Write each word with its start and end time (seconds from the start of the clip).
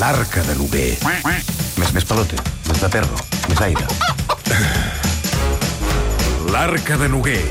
L'arca 0.00 0.40
de 0.48 0.54
Noguer. 0.56 0.94
Més, 1.04 1.90
més 1.92 2.06
pelote, 2.08 2.38
més 2.70 2.78
de 2.80 2.88
perro, 2.88 3.18
més 3.50 3.58
aire. 3.60 3.82
L'arca 6.48 6.96
de 7.02 7.08
Noguer. 7.12 7.42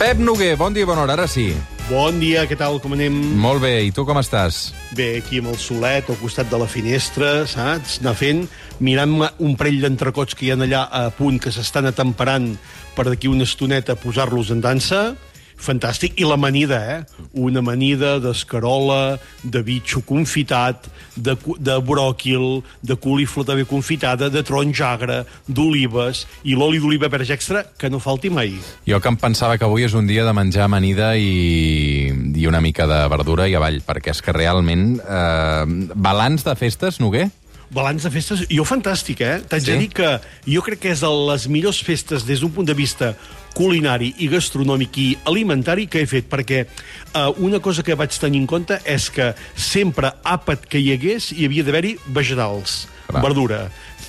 Pep 0.00 0.22
Noguer, 0.24 0.54
bon 0.56 0.72
dia, 0.72 0.88
bona 0.88 1.04
hora, 1.04 1.12
ara 1.12 1.28
sí. 1.28 1.50
Bon 1.90 2.16
dia, 2.22 2.46
què 2.48 2.56
tal, 2.56 2.80
com 2.80 2.96
anem? 2.96 3.20
Molt 3.36 3.60
bé, 3.66 3.74
i 3.84 3.92
tu 3.92 4.06
com 4.08 4.16
estàs? 4.22 4.70
Bé, 4.96 5.10
aquí 5.20 5.42
amb 5.44 5.52
el 5.52 5.60
solet, 5.60 6.08
al 6.08 6.16
costat 6.22 6.48
de 6.48 6.64
la 6.64 6.70
finestra, 6.70 7.44
saps? 7.52 8.00
Anar 8.00 8.16
fent, 8.16 8.46
mirant 8.80 9.12
un 9.20 9.60
parell 9.60 9.84
d'entrecots 9.84 10.32
que 10.32 10.48
hi 10.48 10.54
ha 10.54 10.56
allà 10.56 10.86
a 10.88 11.10
punt, 11.12 11.36
que 11.36 11.52
s'estan 11.52 11.92
atemperant 11.92 12.54
per 12.96 13.10
d'aquí 13.10 13.28
una 13.28 13.44
estoneta 13.44 14.00
posar-los 14.00 14.56
en 14.56 14.64
dansa. 14.64 15.10
Fantàstic. 15.56 16.18
I 16.20 16.26
l'amanida, 16.28 16.78
eh? 16.92 17.26
Una 17.40 17.58
amanida 17.64 18.18
d'escarola, 18.20 19.16
de 19.42 19.62
bitxo 19.64 20.02
confitat, 20.06 20.86
de, 21.16 21.34
de 21.58 21.76
bròquil, 21.80 22.60
de 22.84 22.96
colifla 23.00 23.44
també 23.48 23.64
confitada, 23.68 24.28
de 24.30 24.42
taronja 24.46 24.90
agre, 24.92 25.22
d'olives, 25.48 26.26
i 26.44 26.54
l'oli 26.54 26.78
d'oliva 26.82 27.08
verge 27.08 27.32
extra, 27.34 27.64
que 27.78 27.90
no 27.90 27.98
falti 28.04 28.30
mai. 28.30 28.52
Jo 28.86 29.00
que 29.00 29.08
em 29.08 29.16
pensava 29.16 29.56
que 29.58 29.64
avui 29.64 29.86
és 29.88 29.96
un 29.96 30.06
dia 30.06 30.26
de 30.28 30.34
menjar 30.36 30.66
amanida 30.68 31.14
i, 31.16 32.12
i 32.36 32.46
una 32.46 32.60
mica 32.60 32.86
de 32.86 33.00
verdura 33.12 33.48
i 33.48 33.56
avall, 33.56 33.80
perquè 33.86 34.12
és 34.14 34.22
que 34.22 34.36
realment... 34.36 35.00
Eh, 35.00 35.64
balanç 35.96 36.44
de 36.46 36.54
festes, 36.58 37.00
Noguer? 37.00 37.30
Balanç 37.74 38.04
de 38.06 38.10
festes, 38.14 38.44
jo 38.46 38.62
fantàstic, 38.62 39.20
eh? 39.26 39.40
T'haig 39.48 39.64
Sí? 39.64 39.72
de 39.72 39.78
dir 39.80 39.88
que 39.90 40.10
jo 40.46 40.62
crec 40.62 40.84
que 40.84 40.92
és 40.94 41.00
de 41.02 41.08
les 41.32 41.48
millors 41.50 41.80
festes 41.82 42.22
des 42.28 42.38
d'un 42.40 42.52
punt 42.54 42.68
de 42.68 42.76
vista 42.78 43.16
culinari 43.56 44.12
i 44.20 44.28
gastronòmic 44.28 44.98
i 45.00 45.08
alimentari 45.30 45.86
que 45.88 46.02
he 46.02 46.08
fet, 46.10 46.28
perquè 46.28 46.62
eh, 46.66 47.26
una 47.40 47.60
cosa 47.64 47.84
que 47.86 47.96
vaig 47.96 48.14
tenir 48.20 48.42
en 48.44 48.50
compte 48.50 48.78
és 48.84 49.08
que 49.10 49.32
sempre, 49.56 50.12
àpat 50.24 50.68
que 50.68 50.82
hi 50.82 50.92
hagués, 50.94 51.32
hi 51.32 51.48
havia 51.48 51.64
d'haver-hi 51.64 51.96
vegetals, 52.12 52.84
Clar. 53.06 53.22
verdura, 53.24 53.60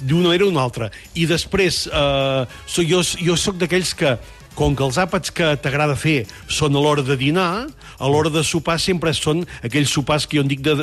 d'una 0.01 0.29
manera 0.29 0.45
o 0.45 0.51
d'una 0.51 0.65
altra. 0.67 0.89
I 1.15 1.25
després, 1.29 1.85
eh, 1.87 2.43
so, 2.67 2.83
jo, 2.83 3.01
jo 3.23 3.37
sóc 3.39 3.57
d'aquells 3.61 3.95
que 3.97 4.17
com 4.57 4.75
que 4.75 4.85
els 4.85 4.97
àpats 4.97 5.31
que 5.33 5.51
t'agrada 5.61 5.95
fer 5.99 6.23
són 6.49 6.75
a 6.75 6.81
l'hora 6.81 7.05
de 7.05 7.17
dinar, 7.19 7.67
a 7.97 8.09
l'hora 8.09 8.31
de 8.33 8.43
sopar 8.45 8.79
sempre 8.81 9.13
són 9.13 9.43
aquells 9.61 9.93
sopars 9.93 10.25
que 10.25 10.39
jo 10.39 10.45
en 10.45 10.51
dic 10.51 10.63
de, 10.65 10.75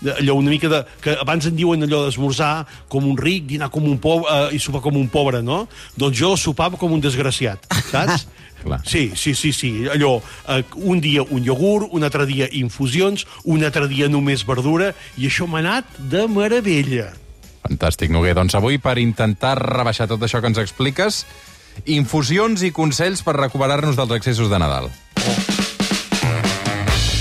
de, 0.00 0.14
allò 0.14 0.38
una 0.38 0.52
mica 0.54 0.70
de... 0.70 0.82
que 1.02 1.16
abans 1.18 1.48
en 1.50 1.58
diuen 1.58 1.82
allò 1.86 2.04
d'esmorzar 2.06 2.52
com 2.92 3.08
un 3.10 3.18
ric, 3.18 3.48
dinar 3.50 3.70
com 3.74 3.86
un 3.90 3.98
pobre 4.02 4.30
eh, 4.30 4.56
i 4.56 4.62
sopar 4.62 4.84
com 4.84 4.98
un 4.98 5.10
pobre, 5.10 5.42
no? 5.42 5.64
Doncs 5.98 6.18
jo 6.22 6.34
sopava 6.40 6.78
com 6.78 6.94
un 6.94 7.02
desgraciat, 7.02 7.66
saps? 7.90 8.26
Clar. 8.66 8.80
Sí, 8.88 9.12
sí, 9.14 9.34
sí, 9.38 9.52
sí. 9.54 9.70
Allò, 9.92 10.16
eh, 10.48 10.64
un 10.82 10.98
dia 11.00 11.22
un 11.22 11.44
iogurt, 11.44 11.92
un 11.94 12.06
altre 12.06 12.26
dia 12.26 12.48
infusions, 12.50 13.26
un 13.44 13.62
altre 13.62 13.86
dia 13.90 14.08
només 14.10 14.42
verdura, 14.48 14.90
i 15.18 15.28
això 15.28 15.46
m'ha 15.46 15.62
anat 15.62 15.98
de 16.10 16.24
meravella. 16.26 17.12
Fantàstic, 17.66 18.10
Noguer. 18.14 18.34
Doncs 18.38 18.56
avui, 18.58 18.78
per 18.82 18.96
intentar 19.02 19.56
rebaixar 19.60 20.08
tot 20.10 20.22
això 20.22 20.40
que 20.42 20.50
ens 20.50 20.62
expliques, 20.62 21.24
infusions 21.84 22.62
i 22.62 22.72
consells 22.72 23.22
per 23.22 23.36
recuperar-nos 23.36 23.98
dels 23.98 24.16
excessos 24.16 24.50
de 24.50 24.58
Nadal. 24.58 24.90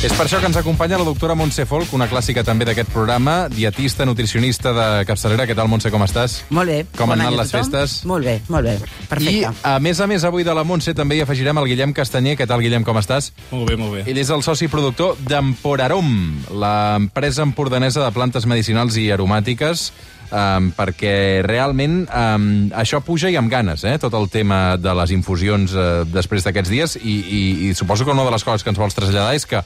És 0.05 0.13
per 0.13 0.27
això 0.27 0.37
que 0.37 0.45
ens 0.45 0.57
acompanya 0.59 0.99
la 0.99 1.05
doctora 1.07 1.33
Montse 1.33 1.63
Folk, 1.65 1.89
una 1.97 2.05
clàssica 2.05 2.43
també 2.45 2.61
d'aquest 2.67 2.91
programa, 2.93 3.47
dietista, 3.49 4.05
nutricionista 4.05 4.69
de 4.75 4.85
capçalera. 5.09 5.47
Què 5.49 5.55
tal, 5.57 5.65
Montse, 5.71 5.89
com 5.89 6.03
estàs? 6.05 6.35
Molt 6.53 6.69
bé. 6.69 6.75
Com 6.93 7.09
Bon 7.09 7.15
han 7.15 7.25
anat 7.25 7.39
les 7.39 7.53
festes? 7.55 7.95
Molt 8.05 8.29
bé, 8.29 8.35
molt 8.53 8.69
bé. 8.69 8.75
Perfecte. 9.09 9.33
I, 9.33 9.41
a 9.65 9.79
més 9.81 9.97
a 9.97 10.05
més, 10.05 10.21
avui 10.29 10.45
de 10.45 10.53
la 10.53 10.61
Montse 10.61 10.93
també 10.93 11.17
hi 11.17 11.23
afegirem 11.25 11.57
el 11.57 11.71
Guillem 11.71 11.95
Castanyer. 11.97 12.35
Què 12.37 12.45
tal, 12.45 12.61
Guillem, 12.61 12.85
com 12.85 13.01
estàs? 13.01 13.31
Molt 13.49 13.71
bé, 13.71 13.79
molt 13.81 13.97
bé. 13.97 14.03
Ell 14.05 14.21
és 14.21 14.29
el 14.29 14.45
soci 14.45 14.69
productor 14.69 15.17
d'Emporarom, 15.25 16.11
l'empresa 16.53 17.41
empordanesa 17.41 18.05
de 18.05 18.13
plantes 18.13 18.45
medicinals 18.45 19.01
i 19.01 19.09
aromàtiques, 19.09 19.89
um, 20.35 20.69
perquè 20.75 21.15
realment 21.45 22.03
um, 22.09 22.49
això 22.75 22.99
puja 23.05 23.31
i 23.31 23.37
amb 23.39 23.51
ganes, 23.51 23.85
eh? 23.87 23.95
tot 24.01 24.13
el 24.17 24.27
tema 24.33 24.75
de 24.81 24.93
les 24.99 25.15
infusions 25.15 25.73
uh, 25.77 26.03
després 26.09 26.45
d'aquests 26.45 26.71
dies, 26.71 26.97
i, 27.01 27.15
i, 27.23 27.41
i 27.69 27.73
suposo 27.77 28.05
que 28.05 28.13
una 28.15 28.27
de 28.27 28.35
les 28.35 28.45
coses 28.45 28.65
que 28.65 28.73
ens 28.73 28.81
vols 28.81 28.97
traslladar 28.97 29.35
és 29.37 29.47
que 29.49 29.63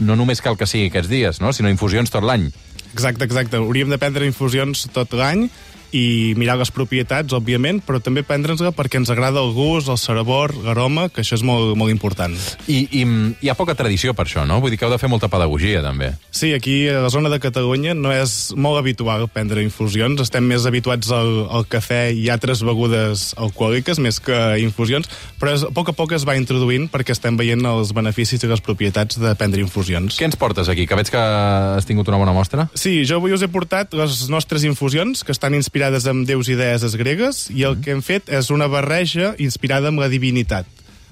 no 0.00 0.16
només 0.16 0.40
cal 0.40 0.56
que 0.56 0.68
sigui 0.68 0.88
aquests 0.88 1.10
dies, 1.12 1.40
no? 1.44 1.52
sinó 1.52 1.72
infusions 1.72 2.12
tot 2.12 2.24
l'any. 2.24 2.48
Exacte, 2.90 3.26
exacte. 3.26 3.60
Hauríem 3.60 3.92
de 3.92 4.00
prendre 4.00 4.26
infusions 4.26 4.88
tot 4.94 5.12
l'any 5.14 5.48
i 5.96 6.34
mirar 6.38 6.58
les 6.60 6.70
propietats, 6.74 7.34
òbviament, 7.36 7.80
però 7.86 8.00
també 8.02 8.22
prendre'ns-la 8.26 8.72
perquè 8.76 9.00
ens 9.00 9.10
agrada 9.12 9.42
el 9.42 9.52
gust, 9.56 9.90
el 9.90 9.98
sabor, 10.00 10.54
l'aroma, 10.64 11.08
que 11.10 11.24
això 11.24 11.36
és 11.38 11.44
molt, 11.46 11.74
molt 11.78 11.92
important. 11.92 12.36
I, 12.66 12.84
I 13.00 13.02
hi 13.40 13.50
ha 13.50 13.56
poca 13.58 13.74
tradició 13.78 14.14
per 14.14 14.26
això, 14.28 14.44
no? 14.46 14.60
Vull 14.62 14.74
dir 14.74 14.80
que 14.80 14.86
heu 14.86 14.92
de 14.92 15.00
fer 15.00 15.10
molta 15.10 15.30
pedagogia, 15.32 15.82
també. 15.84 16.12
Sí, 16.30 16.52
aquí 16.54 16.88
a 16.88 17.00
la 17.04 17.10
zona 17.12 17.30
de 17.32 17.40
Catalunya 17.42 17.94
no 17.98 18.12
és 18.14 18.52
molt 18.56 18.78
habitual 18.80 19.26
prendre 19.32 19.64
infusions. 19.64 20.20
Estem 20.22 20.46
més 20.46 20.66
habituats 20.68 21.10
al, 21.14 21.32
al 21.50 21.66
cafè 21.70 22.10
i 22.14 22.28
altres 22.32 22.62
begudes 22.66 23.30
alcohòliques 23.40 24.00
més 24.02 24.20
que 24.22 24.38
infusions, 24.62 25.10
però 25.40 25.54
és, 25.56 25.66
a 25.66 25.72
poc 25.74 25.92
a 25.92 25.96
poc 25.96 26.14
es 26.16 26.26
va 26.28 26.36
introduint 26.38 26.88
perquè 26.90 27.14
estem 27.16 27.38
veient 27.40 27.64
els 27.66 27.94
beneficis 27.96 28.42
i 28.44 28.50
les 28.50 28.62
propietats 28.64 29.18
de 29.20 29.34
prendre 29.38 29.62
infusions. 29.62 30.18
Què 30.20 30.28
ens 30.28 30.38
portes 30.40 30.70
aquí? 30.70 30.86
Que 30.86 30.98
veig 30.98 31.10
que 31.12 31.20
has 31.20 31.88
tingut 31.88 32.08
una 32.10 32.20
bona 32.20 32.34
mostra. 32.36 32.68
Sí, 32.78 33.00
jo 33.08 33.20
avui 33.20 33.34
us 33.34 33.42
he 33.44 33.50
portat 33.50 33.94
les 33.96 34.22
nostres 34.32 34.64
infusions, 34.68 35.24
que 35.26 35.34
estan 35.34 35.56
inspirades 35.56 35.79
en 35.80 36.24
déus 36.24 36.48
i 36.48 36.56
deeses 36.58 36.96
gregues, 36.96 37.48
i 37.50 37.64
el 37.64 37.80
que 37.80 37.92
hem 37.94 38.02
fet 38.02 38.28
és 38.28 38.50
una 38.50 38.68
barreja 38.68 39.34
inspirada 39.38 39.88
en 39.88 39.96
la 39.96 40.08
divinitat. 40.08 40.66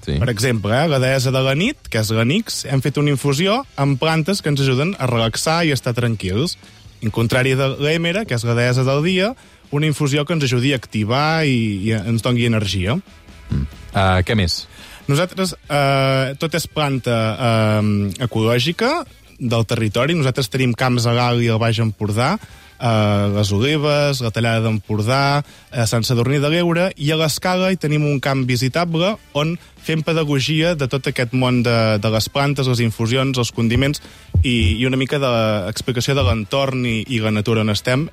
Sí. 0.05 0.15
Per 0.17 0.29
exemple, 0.29 0.73
eh, 0.73 0.87
la 0.87 0.99
deessa 0.99 1.31
de 1.31 1.41
la 1.43 1.55
nit, 1.55 1.77
que 1.89 1.99
és 1.99 2.09
l'Anix, 2.15 2.63
hem 2.65 2.81
fet 2.81 2.97
una 2.97 3.11
infusió 3.11 3.63
amb 3.75 3.99
plantes 3.99 4.41
que 4.41 4.49
ens 4.49 4.61
ajuden 4.61 4.95
a 4.97 5.07
relaxar 5.07 5.65
i 5.65 5.73
estar 5.75 5.93
tranquils. 5.93 6.57
En 7.01 7.11
contrari 7.11 7.55
de 7.55 7.67
l'Èmera, 7.79 8.25
que 8.25 8.35
és 8.35 8.43
la 8.43 8.55
deessa 8.55 8.83
del 8.83 9.03
dia, 9.03 9.33
una 9.71 9.87
infusió 9.87 10.25
que 10.25 10.33
ens 10.33 10.43
ajudi 10.47 10.73
a 10.73 10.79
activar 10.79 11.45
i, 11.45 11.83
i 11.85 11.93
ens 11.99 12.23
doni 12.25 12.47
energia. 12.47 12.97
Uh, 13.93 14.19
què 14.25 14.35
més? 14.35 14.63
Nosaltres, 15.09 15.55
eh, 15.73 16.35
tot 16.37 16.53
és 16.53 16.67
planta 16.69 17.15
eh, 17.33 17.85
ecològica 18.21 18.91
del 19.39 19.65
territori. 19.65 20.13
Nosaltres 20.13 20.51
tenim 20.53 20.75
camps 20.77 21.07
a 21.09 21.15
Gal 21.17 21.41
i 21.41 21.49
al 21.49 21.57
Baix 21.57 21.79
Empordà, 21.81 22.35
eh, 22.79 23.25
les 23.35 23.51
olives, 23.55 24.21
la 24.23 24.31
tallada 24.31 24.63
d'Empordà, 24.65 25.43
eh, 25.71 25.85
Sant 25.85 26.05
Sadurní 26.07 26.39
de 26.39 26.49
l'Eure, 26.51 26.89
i 26.97 27.11
a 27.11 27.19
l'Escala 27.19 27.71
hi 27.71 27.77
tenim 27.77 28.07
un 28.07 28.19
camp 28.23 28.45
visitable 28.47 29.15
on 29.33 29.57
fem 29.79 30.01
pedagogia 30.03 30.75
de 30.75 30.87
tot 30.91 31.07
aquest 31.07 31.33
món 31.33 31.61
de, 31.63 31.75
de 32.01 32.11
les 32.13 32.29
plantes, 32.29 32.67
les 32.67 32.81
infusions, 32.83 33.37
els 33.37 33.51
condiments 33.55 34.01
i, 34.43 34.79
i 34.79 34.85
una 34.87 34.99
mica 34.99 35.19
d'explicació 35.21 36.15
de 36.17 36.25
l'entorn 36.25 36.85
i, 36.85 37.03
i 37.07 37.21
la 37.23 37.33
natura 37.35 37.63
on 37.65 37.73
estem, 37.73 38.07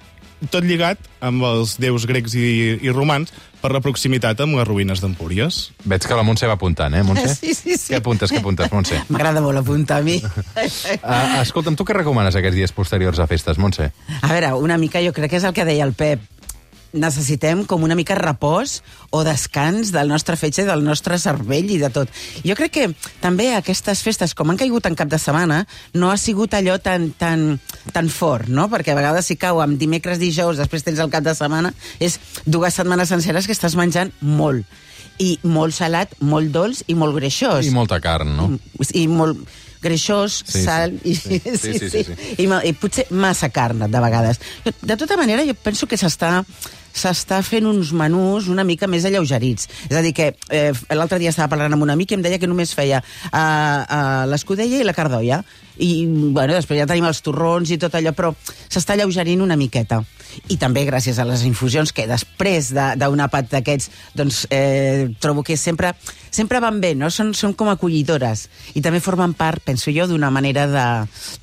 tot 0.53 0.65
lligat 0.65 1.01
amb 1.25 1.45
els 1.49 1.77
déus 1.81 2.07
grecs 2.09 2.35
i, 2.37 2.77
i 2.85 2.93
romans 2.93 3.33
per 3.63 3.73
la 3.75 3.81
proximitat 3.83 4.39
amb 4.45 4.59
les 4.59 4.67
ruïnes 4.69 5.01
d'Empúries. 5.03 5.59
Veig 5.89 6.05
que 6.07 6.19
la 6.19 6.23
Montse 6.27 6.47
va 6.47 6.55
apuntant, 6.59 6.95
eh, 6.95 7.03
Montse? 7.07 7.33
Sí, 7.35 7.55
sí, 7.57 7.75
sí. 7.75 7.95
Què 7.95 8.01
apuntes, 8.03 8.31
què 8.31 8.39
apuntes, 8.43 8.71
Montse? 8.73 9.01
M'agrada 9.13 9.43
molt 9.43 9.63
apuntar 9.63 10.01
a 10.03 10.07
mi. 10.07 10.21
Uh, 10.23 11.41
escolta'm, 11.45 11.79
tu 11.79 11.87
què 11.89 11.97
recomanes 11.97 12.39
aquests 12.39 12.61
dies 12.61 12.77
posteriors 12.77 13.19
a 13.19 13.27
festes, 13.31 13.59
Montse? 13.59 13.91
A 14.21 14.31
veure, 14.31 14.55
una 14.61 14.79
mica 14.79 15.03
jo 15.03 15.15
crec 15.17 15.35
que 15.35 15.41
és 15.41 15.49
el 15.49 15.57
que 15.57 15.67
deia 15.69 15.89
el 15.89 15.97
Pep. 15.99 16.23
Necessitem 16.97 17.65
com 17.69 17.83
una 17.84 17.95
mica 17.99 18.17
repòs 18.19 18.79
o 19.12 19.21
descans 19.27 19.93
del 19.93 20.09
nostre 20.09 20.37
fetge, 20.41 20.65
del 20.65 20.83
nostre 20.84 21.19
cervell 21.21 21.69
i 21.75 21.79
de 21.83 21.91
tot. 21.93 22.09
Jo 22.47 22.57
crec 22.59 22.73
que 22.73 22.87
també 23.23 23.51
aquestes 23.55 24.01
festes, 24.07 24.33
com 24.34 24.51
han 24.51 24.57
caigut 24.61 24.89
en 24.89 24.97
cap 24.99 25.11
de 25.12 25.19
setmana, 25.21 25.62
no 25.95 26.11
ha 26.11 26.17
sigut 26.21 26.57
allò 26.57 26.79
tan, 26.83 27.11
tan, 27.21 27.61
tan 27.93 28.09
fort, 28.12 28.49
no? 28.49 28.69
Perquè 28.73 28.95
a 28.95 28.99
vegades 28.99 29.29
si 29.29 29.37
cau 29.41 29.61
amb 29.65 29.79
dimecres, 29.81 30.19
dijous, 30.23 30.57
després 30.61 30.87
tens 30.87 31.03
el 31.05 31.12
cap 31.12 31.25
de 31.27 31.37
setmana, 31.37 31.75
és 32.01 32.19
dues 32.47 32.75
setmanes 32.81 33.13
senceres 33.13 33.47
que 33.47 33.55
estàs 33.57 33.77
menjant 33.77 34.13
molt. 34.21 34.65
I 35.23 35.39
molt 35.49 35.73
salat, 35.73 36.11
molt 36.21 36.51
dolç 36.53 36.83
i 36.93 36.97
molt 36.99 37.17
greixós. 37.17 37.65
I 37.65 37.73
molta 37.73 38.01
carn, 38.05 38.34
no? 38.37 38.51
I 38.93 39.07
molt 39.09 39.41
greixós, 39.81 40.43
Sí, 40.45 40.59
sí. 40.59 40.65
sal... 40.65 40.93
I, 41.04 41.15
Sí, 41.15 41.39
sí, 41.41 41.57
sí, 41.57 41.78
sí, 41.78 42.03
sí. 42.04 42.16
I, 42.43 42.48
I 42.69 42.72
potser 42.77 43.07
massa 43.10 43.48
carn, 43.54 43.87
de 43.91 44.01
vegades. 44.03 44.41
De 44.83 44.97
tota 44.97 45.16
manera, 45.16 45.45
jo 45.47 45.54
penso 45.54 45.87
que 45.89 45.97
s'està 46.01 46.43
s'està 46.97 47.43
fent 47.45 47.69
uns 47.69 47.93
menús 47.93 48.48
una 48.53 48.65
mica 48.65 48.89
més 48.89 49.04
alleugerits. 49.04 49.69
És 49.91 49.97
a 49.97 50.03
dir, 50.04 50.15
que 50.16 50.33
eh, 50.51 50.72
l'altre 50.97 51.21
dia 51.21 51.31
estava 51.34 51.53
parlant 51.53 51.77
amb 51.77 51.84
un 51.87 51.93
amic 51.93 52.10
i 52.15 52.19
em 52.19 52.25
deia 52.25 52.41
que 52.41 52.48
només 52.48 52.72
feia 52.75 53.03
uh, 53.03 53.37
uh, 53.37 54.25
l'escudella 54.33 54.81
i 54.81 54.87
la 54.87 54.97
cardoia. 54.97 55.43
I, 55.77 56.07
bueno, 56.09 56.54
després 56.57 56.78
ja 56.81 56.87
tenim 56.89 57.04
els 57.04 57.19
torrons 57.21 57.69
i 57.69 57.77
tot 57.77 57.93
allò, 57.98 58.15
però 58.16 58.31
s'està 58.72 58.95
alleugerint 58.97 59.43
una 59.45 59.59
miqueta. 59.60 59.98
I 60.48 60.57
també 60.60 60.87
gràcies 60.89 61.19
a 61.21 61.25
les 61.28 61.43
infusions, 61.45 61.93
que 61.93 62.07
després 62.09 62.71
de- 62.72 62.95
d'un 62.97 63.21
àpat 63.21 63.51
d'aquests, 63.53 63.91
doncs 64.16 64.47
eh, 64.48 65.10
trobo 65.21 65.43
que 65.45 65.57
sempre, 65.60 65.93
sempre 66.33 66.60
van 66.65 66.81
bé, 66.81 66.95
no? 66.97 67.10
Són, 67.13 67.34
són 67.37 67.53
com 67.53 67.69
acollidores. 67.69 68.47
I 68.72 68.81
també 68.84 69.03
formen 69.04 69.34
part, 69.37 69.60
penso 69.69 69.93
jo, 69.93 70.09
d'una 70.09 70.31
manera 70.33 70.65
de... 70.66 70.87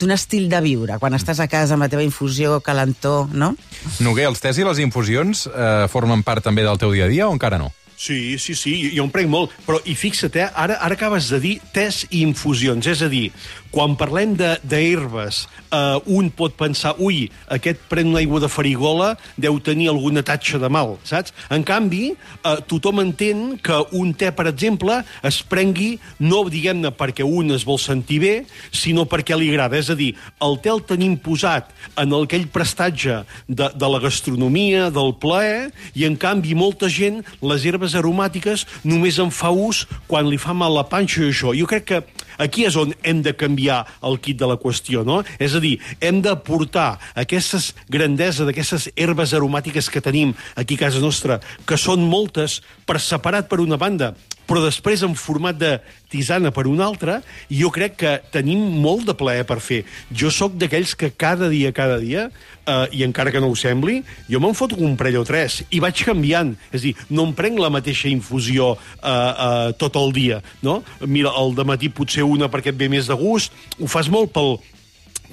d'un 0.02 0.14
estil 0.18 0.50
de 0.50 0.62
viure. 0.66 0.98
Quan 0.98 1.14
estàs 1.14 1.38
a 1.40 1.48
casa 1.48 1.78
amb 1.78 1.86
la 1.86 1.90
teva 1.94 2.02
infusió, 2.06 2.58
calentó, 2.66 3.28
no? 3.34 3.54
Noguer, 4.02 4.26
els 4.32 4.42
tés 4.42 4.58
i 4.58 4.66
les 4.66 4.82
infusions 4.82 5.43
eh, 5.48 5.86
formen 5.92 6.24
part 6.24 6.44
també 6.46 6.66
del 6.66 6.80
teu 6.82 6.94
dia 6.94 7.08
a 7.08 7.12
dia 7.12 7.30
o 7.30 7.34
encara 7.34 7.60
no? 7.62 7.72
Sí, 8.04 8.38
sí, 8.40 8.56
sí, 8.58 8.74
jo 8.92 9.06
en 9.06 9.12
prenc 9.14 9.30
molt. 9.32 9.54
Però, 9.68 9.78
i 9.88 9.94
fixa't, 9.96 10.36
eh, 10.36 10.50
ara, 10.60 10.80
ara 10.84 10.98
acabes 10.98 11.30
de 11.32 11.40
dir 11.40 11.54
tes 11.72 12.02
i 12.10 12.24
infusions. 12.26 12.88
És 12.90 13.04
a 13.06 13.08
dir, 13.08 13.30
quan 13.74 13.96
parlem 13.98 14.36
d'herbes, 14.38 15.48
eh, 15.74 15.98
un 16.14 16.30
pot 16.30 16.54
pensar, 16.54 16.94
ui, 17.02 17.26
aquest 17.50 17.82
pren 17.90 18.12
una 18.12 18.20
aigua 18.22 18.40
de 18.44 18.50
farigola, 18.52 19.14
deu 19.42 19.58
tenir 19.66 19.90
alguna 19.90 20.22
tatxa 20.22 20.60
de 20.62 20.70
mal, 20.70 21.00
saps? 21.04 21.34
En 21.50 21.66
canvi, 21.66 22.14
eh, 22.14 22.58
tothom 22.70 23.02
entén 23.02 23.58
que 23.58 23.80
un 23.98 24.14
te, 24.14 24.30
per 24.32 24.46
exemple, 24.52 25.00
es 25.24 25.42
prengui 25.42 25.98
no, 26.20 26.44
diguem-ne, 26.54 26.92
perquè 26.94 27.26
un 27.26 27.50
es 27.56 27.66
vol 27.66 27.80
sentir 27.82 28.20
bé, 28.22 28.34
sinó 28.72 29.08
perquè 29.10 29.36
li 29.40 29.50
agrada. 29.50 29.78
És 29.78 29.90
a 29.90 29.98
dir, 29.98 30.14
el 30.40 30.60
te 30.62 30.70
el 30.70 30.84
tenim 30.86 31.18
posat 31.18 31.72
en 31.98 32.14
aquell 32.14 32.46
prestatge 32.54 33.24
de, 33.48 33.70
de 33.74 33.90
la 33.90 34.00
gastronomia, 34.04 34.92
del 34.94 35.16
plaer, 35.18 35.72
i 35.98 36.06
en 36.06 36.16
canvi 36.16 36.54
molta 36.54 36.90
gent, 36.94 37.24
les 37.42 37.66
herbes 37.66 37.98
aromàtiques, 37.98 38.68
només 38.84 39.18
en 39.18 39.34
fa 39.34 39.50
ús 39.50 39.88
quan 40.08 40.30
li 40.30 40.38
fa 40.38 40.54
mal 40.54 40.78
la 40.78 40.86
panxa 40.86 41.24
i 41.24 41.32
això. 41.32 41.58
Jo 41.58 41.66
crec 41.70 41.90
que 41.90 42.04
aquí 42.38 42.66
és 42.68 42.78
on 42.80 42.94
hem 43.04 43.22
de 43.26 43.34
canviar 43.38 43.84
el 44.04 44.20
kit 44.24 44.40
de 44.40 44.50
la 44.50 44.58
qüestió, 44.62 45.04
no? 45.08 45.22
És 45.40 45.56
a 45.56 45.62
dir, 45.64 45.78
hem 46.02 46.22
de 46.26 46.36
portar 46.46 47.00
aquestes 47.16 47.74
grandesa 47.90 48.48
d'aquestes 48.48 48.90
herbes 48.96 49.34
aromàtiques 49.34 49.90
que 49.90 50.04
tenim 50.04 50.34
aquí 50.56 50.78
a 50.80 50.86
casa 50.86 51.04
nostra, 51.04 51.40
que 51.66 51.78
són 51.80 52.06
moltes, 52.10 52.62
per 52.86 53.00
separat 53.00 53.50
per 53.50 53.62
una 53.64 53.80
banda, 53.80 54.14
però 54.48 54.64
després 54.64 55.04
en 55.06 55.16
format 55.18 55.58
de 55.58 55.78
tisana 56.12 56.52
per 56.54 56.66
una 56.70 56.86
altra, 56.86 57.20
i 57.50 57.62
jo 57.64 57.72
crec 57.74 57.96
que 58.02 58.12
tenim 58.34 58.60
molt 58.84 59.08
de 59.08 59.16
plaer 59.18 59.46
per 59.50 59.60
fer. 59.64 59.82
Jo 60.12 60.32
sóc 60.34 60.58
d'aquells 60.60 60.94
que 61.00 61.12
cada 61.16 61.50
dia, 61.50 61.72
cada 61.74 61.98
dia, 62.02 62.28
eh, 62.66 62.88
i 63.00 63.04
encara 63.08 63.32
que 63.34 63.42
no 63.42 63.50
ho 63.52 63.58
sembli, 63.58 64.02
jo 64.30 64.42
me'n 64.44 64.58
foto 64.58 64.78
un 64.78 64.98
parell 65.00 65.22
o 65.22 65.26
tres, 65.28 65.62
i 65.72 65.82
vaig 65.84 66.04
canviant. 66.06 66.54
És 66.72 66.82
a 66.82 66.86
dir, 66.90 66.94
no 67.10 67.28
em 67.30 67.34
prenc 67.38 67.60
la 67.62 67.72
mateixa 67.74 68.12
infusió 68.12 68.74
eh, 68.76 69.10
eh, 69.10 69.74
tot 69.80 69.98
el 70.00 70.14
dia, 70.16 70.42
no? 70.62 70.82
Mira, 71.08 71.34
de 71.54 71.66
matí 71.68 71.90
potser 71.90 72.24
una 72.26 72.50
perquè 72.52 72.74
et 72.74 72.80
ve 72.80 72.90
més 72.92 73.10
de 73.10 73.18
gust, 73.18 73.54
ho 73.80 73.90
fas 73.90 74.10
molt 74.12 74.32
pel, 74.36 74.58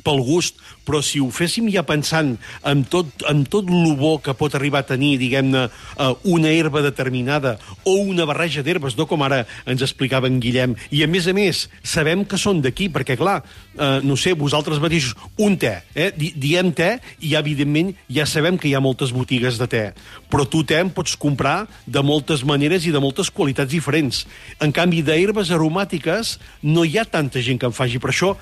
pel 0.04 0.20
gust, 0.24 0.60
però 0.86 1.00
si 1.04 1.20
ho 1.20 1.28
féssim 1.34 1.68
ja 1.72 1.84
pensant 1.86 2.34
en 2.66 2.84
tot, 2.90 3.10
en 3.30 3.44
tot 3.50 3.68
lo 3.70 3.94
bo 3.98 4.16
que 4.22 4.34
pot 4.38 4.54
arribar 4.56 4.82
a 4.84 4.88
tenir, 4.88 5.16
diguem-ne, 5.20 5.66
uh, 5.68 6.12
una 6.32 6.50
herba 6.50 6.82
determinada 6.84 7.56
o 7.84 7.98
una 8.02 8.26
barreja 8.28 8.64
d'herbes, 8.66 8.96
no 8.98 9.06
com 9.10 9.22
ara 9.26 9.44
ens 9.70 9.84
explicava 9.86 10.30
en 10.30 10.40
Guillem, 10.42 10.76
i 10.90 11.04
a 11.04 11.08
més 11.10 11.28
a 11.30 11.34
més 11.36 11.66
sabem 11.82 12.24
que 12.28 12.38
són 12.40 12.62
d'aquí, 12.64 12.88
perquè 12.92 13.16
clar, 13.20 13.40
uh, 13.76 14.00
no 14.06 14.16
sé, 14.20 14.34
vosaltres 14.38 14.80
mateixos, 14.82 15.16
un 15.38 15.58
te, 15.60 15.76
eh? 15.94 16.10
Di 16.16 16.32
diem 16.40 16.72
te 16.76 16.96
i 17.26 17.34
evidentment 17.38 17.92
ja 18.10 18.26
sabem 18.28 18.58
que 18.58 18.68
hi 18.70 18.74
ha 18.74 18.82
moltes 18.82 19.12
botigues 19.14 19.58
de 19.60 19.68
te, 19.70 19.84
però 20.30 20.46
tu 20.48 20.62
te 20.66 20.78
en 20.80 20.90
pots 20.94 21.16
comprar 21.20 21.66
de 21.86 22.02
moltes 22.06 22.44
maneres 22.46 22.86
i 22.86 22.94
de 22.94 23.02
moltes 23.02 23.30
qualitats 23.30 23.72
diferents. 23.72 24.24
En 24.60 24.72
canvi, 24.74 25.04
d'herbes 25.06 25.52
aromàtiques 25.54 26.38
no 26.66 26.84
hi 26.84 26.98
ha 26.98 27.06
tanta 27.06 27.42
gent 27.44 27.60
que 27.60 27.68
en 27.70 27.76
faci, 27.76 28.00
per 28.02 28.12
això 28.12 28.34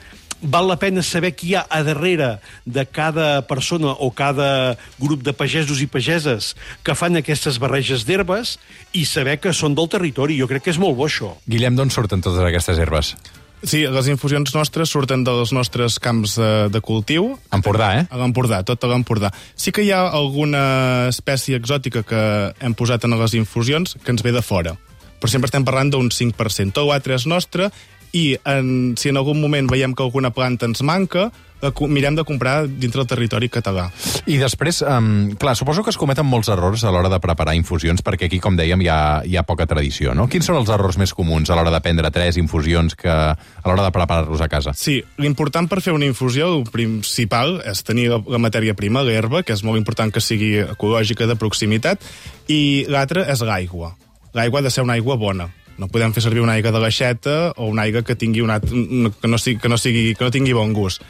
val 0.42 0.68
la 0.68 0.78
pena 0.78 1.02
saber 1.02 1.32
qui 1.36 1.52
hi 1.52 1.56
ha 1.58 1.64
a 1.70 1.82
darrere 1.86 2.38
de 2.64 2.84
cada 2.86 3.46
persona 3.48 3.94
o 3.98 4.10
cada 4.10 4.76
grup 4.98 5.24
de 5.26 5.32
pagesos 5.32 5.82
i 5.82 5.88
pageses 5.90 6.54
que 6.86 6.94
fan 6.94 7.18
aquestes 7.18 7.58
barreges 7.58 8.06
d'herbes 8.06 8.56
i 8.92 9.04
saber 9.04 9.38
que 9.42 9.52
són 9.52 9.74
del 9.74 9.90
territori. 9.90 10.38
Jo 10.38 10.48
crec 10.50 10.68
que 10.68 10.74
és 10.74 10.80
molt 10.80 10.96
bo, 10.98 11.08
això. 11.08 11.34
Guillem, 11.46 11.76
d'on 11.78 11.90
surten 11.90 12.22
totes 12.22 12.44
aquestes 12.44 12.78
herbes? 12.78 13.14
Sí, 13.58 13.82
les 13.90 14.06
infusions 14.06 14.52
nostres 14.54 14.90
surten 14.94 15.24
dels 15.26 15.50
nostres 15.50 15.98
camps 15.98 16.36
de, 16.38 16.50
de 16.70 16.80
cultiu. 16.80 17.32
Empordà, 17.50 17.88
eh? 17.98 18.04
A 18.06 18.20
l'Empordà, 18.20 18.62
tot 18.62 18.84
a 18.86 18.90
l'Empordà. 18.90 19.32
Sí 19.58 19.74
que 19.74 19.82
hi 19.82 19.90
ha 19.90 20.04
alguna 20.14 21.08
espècie 21.10 21.58
exòtica 21.58 22.04
que 22.06 22.20
hem 22.62 22.78
posat 22.78 23.08
en 23.08 23.18
les 23.18 23.34
infusions 23.34 23.98
que 23.98 24.14
ens 24.14 24.22
ve 24.22 24.34
de 24.36 24.44
fora 24.44 24.78
però 25.18 25.30
sempre 25.30 25.48
estem 25.50 25.64
parlant 25.66 25.90
d'un 25.90 26.10
5%. 26.14 26.74
Tot 26.74 26.86
l'altre 26.86 27.16
és 27.16 27.26
nostre 27.26 27.72
i 28.12 28.38
en, 28.44 28.94
si 28.96 29.10
en 29.12 29.16
algun 29.20 29.40
moment 29.40 29.68
veiem 29.70 29.94
que 29.94 30.02
alguna 30.06 30.30
planta 30.32 30.66
ens 30.66 30.80
manca, 30.86 31.28
co- 31.74 31.88
mirem 31.90 32.14
de 32.14 32.22
comprar 32.24 32.68
dintre 32.68 33.00
del 33.02 33.08
territori 33.10 33.48
català. 33.50 33.88
I 34.30 34.36
després, 34.38 34.78
um, 34.86 35.32
clar, 35.40 35.56
suposo 35.58 35.82
que 35.82 35.90
es 35.90 35.98
cometen 35.98 36.26
molts 36.28 36.48
errors 36.52 36.84
a 36.86 36.92
l'hora 36.94 37.10
de 37.10 37.18
preparar 37.20 37.56
infusions, 37.58 38.00
perquè 38.06 38.28
aquí, 38.28 38.38
com 38.38 38.56
dèiem, 38.56 38.80
hi 38.84 38.88
ha, 38.92 38.98
hi 39.26 39.36
ha 39.36 39.42
poca 39.42 39.66
tradició, 39.66 40.14
no? 40.14 40.28
Quins 40.30 40.46
són 40.46 40.56
els 40.60 40.70
errors 40.70 40.96
més 41.00 41.12
comuns 41.16 41.50
a 41.50 41.56
l'hora 41.58 41.72
de 41.74 41.80
prendre 41.82 42.10
tres 42.14 42.36
infusions 42.38 42.94
que 42.94 43.10
a 43.10 43.34
l'hora 43.66 43.84
de 43.88 43.92
preparar-los 43.96 44.40
a 44.44 44.48
casa? 44.48 44.72
Sí, 44.78 45.00
l'important 45.18 45.66
per 45.68 45.80
fer 45.82 45.92
una 45.96 46.06
infusió, 46.06 46.48
el 46.60 46.64
principal, 46.70 47.58
és 47.66 47.82
tenir 47.84 48.08
la, 48.12 48.22
la 48.24 48.38
matèria 48.40 48.74
prima, 48.78 49.02
l'herba, 49.02 49.42
que 49.42 49.52
és 49.56 49.64
molt 49.66 49.80
important 49.80 50.12
que 50.14 50.22
sigui 50.22 50.54
ecològica 50.62 51.26
de 51.26 51.36
proximitat, 51.40 52.00
i 52.48 52.86
l'altre 52.88 53.26
és 53.28 53.42
l'aigua. 53.42 53.96
L'aigua 54.36 54.60
ha 54.60 54.66
de 54.66 54.70
ser 54.70 54.84
una 54.84 54.94
aigua 54.94 55.16
bona. 55.16 55.48
No 55.78 55.88
podem 55.90 56.12
fer 56.14 56.24
servir 56.24 56.42
una 56.42 56.56
aigua 56.58 56.72
de 56.74 56.82
l'aixeta 56.82 57.36
o 57.56 57.68
una 57.70 57.86
aigua 57.86 58.02
que 58.02 58.16
tingui 58.18 58.42
una, 58.42 58.58
que, 58.60 59.30
no 59.30 59.38
sigui, 59.38 59.60
que, 59.62 59.70
no 59.70 59.78
sigui, 59.78 60.14
que 60.18 60.26
no 60.26 60.34
tingui 60.34 60.56
bon 60.56 60.74
gust. 60.74 61.04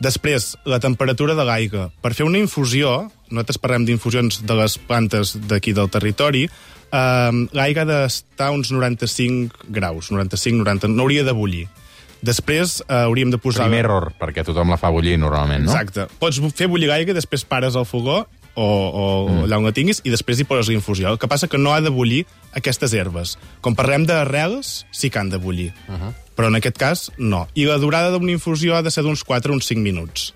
Després, 0.00 0.54
la 0.64 0.80
temperatura 0.80 1.34
de 1.36 1.44
l'aigua. 1.44 1.90
Per 2.00 2.14
fer 2.16 2.24
una 2.24 2.40
infusió, 2.40 3.10
nosaltres 3.28 3.60
parlem 3.60 3.84
d'infusions 3.88 4.40
de 4.48 4.56
les 4.56 4.78
plantes 4.88 5.34
d'aquí 5.48 5.74
del 5.76 5.90
territori, 5.92 6.46
eh, 6.46 7.42
l'aigua 7.56 7.84
ha 7.84 7.88
d'estar 7.88 8.50
uns 8.56 8.72
95 8.72 9.68
graus, 9.68 10.08
95-90, 10.12 10.88
no 10.88 11.04
hauria 11.04 11.24
de 11.24 11.36
bullir. 11.36 11.66
Després 12.20 12.80
eh, 12.82 13.04
hauríem 13.06 13.32
de 13.32 13.40
posar... 13.40 13.68
Primer 13.68 13.84
error, 13.84 14.10
perquè 14.20 14.44
tothom 14.44 14.72
la 14.72 14.80
fa 14.80 14.92
bullir 14.92 15.16
normalment, 15.20 15.64
no? 15.68 15.72
Exacte. 15.72 16.08
Pots 16.20 16.40
fer 16.56 16.68
bullir 16.68 16.90
l'aigua 16.90 17.14
i 17.14 17.16
després 17.16 17.44
pares 17.48 17.76
el 17.76 17.88
fogó 17.88 18.22
o, 18.54 18.64
o 18.64 19.04
mm. 19.28 19.44
allà 19.44 19.60
on 19.60 19.68
la 19.68 19.74
tinguis 19.76 20.02
i 20.04 20.12
després 20.12 20.40
hi 20.40 20.46
poses 20.48 20.70
la 20.70 20.76
infusió. 20.76 21.10
El 21.10 21.20
que 21.20 21.28
passa 21.30 21.48
que 21.48 21.58
no 21.60 21.74
ha 21.74 21.80
de 21.84 21.92
bullir 21.94 22.24
aquestes 22.56 22.94
herbes. 22.96 23.36
Com 23.64 23.76
parlem 23.78 24.06
d'arrels, 24.08 24.84
sí 24.90 25.10
que 25.10 25.20
han 25.20 25.30
de 25.30 25.38
bullir. 25.38 25.72
Uh 25.88 25.94
-huh. 25.94 26.12
Però 26.36 26.48
en 26.48 26.56
aquest 26.56 26.78
cas, 26.78 27.10
no. 27.18 27.48
I 27.54 27.66
la 27.66 27.78
durada 27.78 28.10
d'una 28.10 28.32
infusió 28.32 28.76
ha 28.76 28.82
de 28.82 28.90
ser 28.90 29.02
d'uns 29.02 29.24
4 29.24 29.52
o 29.52 29.54
uns 29.54 29.66
5 29.66 29.80
minuts. 29.80 30.34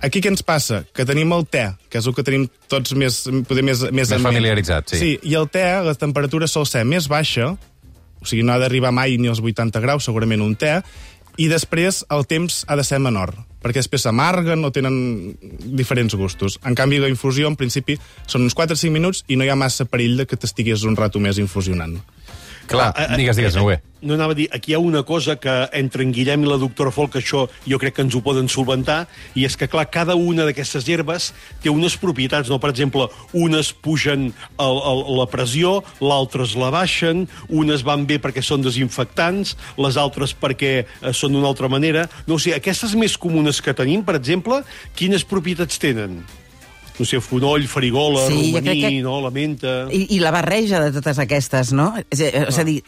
Aquí 0.00 0.20
què 0.20 0.28
ens 0.28 0.42
passa? 0.42 0.84
Que 0.92 1.06
tenim 1.08 1.32
el 1.32 1.46
te, 1.46 1.64
que 1.88 1.98
és 1.98 2.06
el 2.06 2.14
que 2.14 2.22
tenim 2.22 2.48
tots 2.68 2.92
més, 2.94 3.22
poder 3.48 3.64
més, 3.64 3.80
més, 3.90 4.10
Més 4.10 4.22
familiaritzat, 4.22 4.92
sí. 4.92 4.96
Sí, 5.00 5.18
i 5.22 5.34
el 5.34 5.48
te, 5.48 5.64
la 5.82 5.94
temperatura 5.94 6.46
sol 6.46 6.66
ser 6.66 6.84
més 6.84 7.08
baixa, 7.08 7.56
o 8.20 8.28
sigui, 8.28 8.42
no 8.42 8.52
ha 8.52 8.58
d'arribar 8.58 8.92
mai 8.92 9.16
ni 9.16 9.28
als 9.28 9.40
80 9.40 9.80
graus, 9.80 10.04
segurament 10.04 10.42
un 10.44 10.54
te, 10.54 10.82
i 11.36 11.48
després 11.52 12.02
el 12.12 12.24
temps 12.28 12.64
ha 12.68 12.76
de 12.78 12.84
ser 12.86 12.98
menor, 13.02 13.34
perquè 13.62 13.82
després 13.82 14.06
s'amarguen 14.06 14.64
o 14.64 14.72
tenen 14.72 14.96
diferents 15.78 16.16
gustos. 16.16 16.58
En 16.64 16.76
canvi, 16.78 17.00
la 17.02 17.10
infusió, 17.12 17.48
en 17.50 17.58
principi, 17.60 17.98
són 18.26 18.46
uns 18.46 18.56
4 18.56 18.76
o 18.76 18.80
5 18.80 18.94
minuts 18.94 19.24
i 19.28 19.36
no 19.36 19.44
hi 19.44 19.52
ha 19.52 19.58
massa 19.58 19.84
perill 19.90 20.16
de 20.22 20.26
que 20.26 20.38
t'estiguis 20.40 20.86
un 20.88 20.96
rato 20.96 21.20
més 21.20 21.40
infusionant. 21.42 21.98
Clar, 22.66 22.92
Eh, 22.96 23.06
eh, 23.12 23.16
digues, 23.16 23.36
digues, 23.36 23.54
eh, 23.54 23.58
no 23.58 23.66
bé. 23.66 23.80
No 24.02 24.14
anava 24.14 24.32
a 24.32 24.36
dir, 24.36 24.48
aquí 24.52 24.72
hi 24.72 24.74
ha 24.76 24.78
una 24.78 25.02
cosa 25.02 25.36
que 25.36 25.68
entre 25.72 26.02
en 26.04 26.12
Guillem 26.12 26.44
i 26.44 26.46
la 26.46 26.58
doctora 26.60 26.92
Folk, 26.92 27.16
això 27.16 27.48
jo 27.66 27.78
crec 27.78 27.96
que 27.96 28.02
ens 28.02 28.14
ho 28.14 28.20
poden 28.22 28.48
solventar, 28.48 29.06
i 29.34 29.46
és 29.46 29.56
que, 29.56 29.66
clar, 29.68 29.86
cada 29.90 30.14
una 30.14 30.44
d'aquestes 30.44 30.86
herbes 30.88 31.32
té 31.62 31.70
unes 31.72 31.96
propietats, 31.96 32.50
no? 32.52 32.60
Per 32.60 32.70
exemple, 32.70 33.08
unes 33.32 33.72
pugen 33.72 34.32
el, 34.58 34.80
el, 34.92 35.02
la 35.18 35.26
pressió, 35.26 35.82
l'altres 36.00 36.54
la 36.54 36.70
baixen, 36.70 37.26
unes 37.48 37.82
van 37.82 38.06
bé 38.06 38.20
perquè 38.22 38.44
són 38.44 38.62
desinfectants, 38.62 39.56
les 39.78 39.96
altres 39.96 40.34
perquè 40.34 40.74
eh, 40.84 41.12
són 41.12 41.32
d'una 41.32 41.48
altra 41.48 41.68
manera. 41.72 42.06
No 42.26 42.36
o 42.36 42.38
sigui, 42.38 42.56
aquestes 42.56 42.94
més 42.94 43.16
comunes 43.16 43.62
que 43.62 43.74
tenim, 43.74 44.04
per 44.04 44.16
exemple, 44.20 44.62
quines 44.94 45.24
propietats 45.24 45.78
tenen? 45.82 46.20
No 46.98 47.04
sé, 47.04 47.20
fonoll, 47.20 47.66
farigola, 47.68 48.26
Sí, 48.28 48.52
romaní, 48.54 48.80
que- 48.80 49.02
no? 49.02 49.20
la 49.20 49.30
menta... 49.30 49.86
I, 49.92 50.06
I 50.16 50.20
la 50.20 50.30
barreja 50.32 50.80
de 50.80 50.92
totes 50.96 51.18
aquestes, 51.20 51.72
no? 51.76 51.90
És, 52.10 52.20
a- 52.24 52.46
és 52.48 52.58
a 52.58 52.64
dir, 52.64 52.78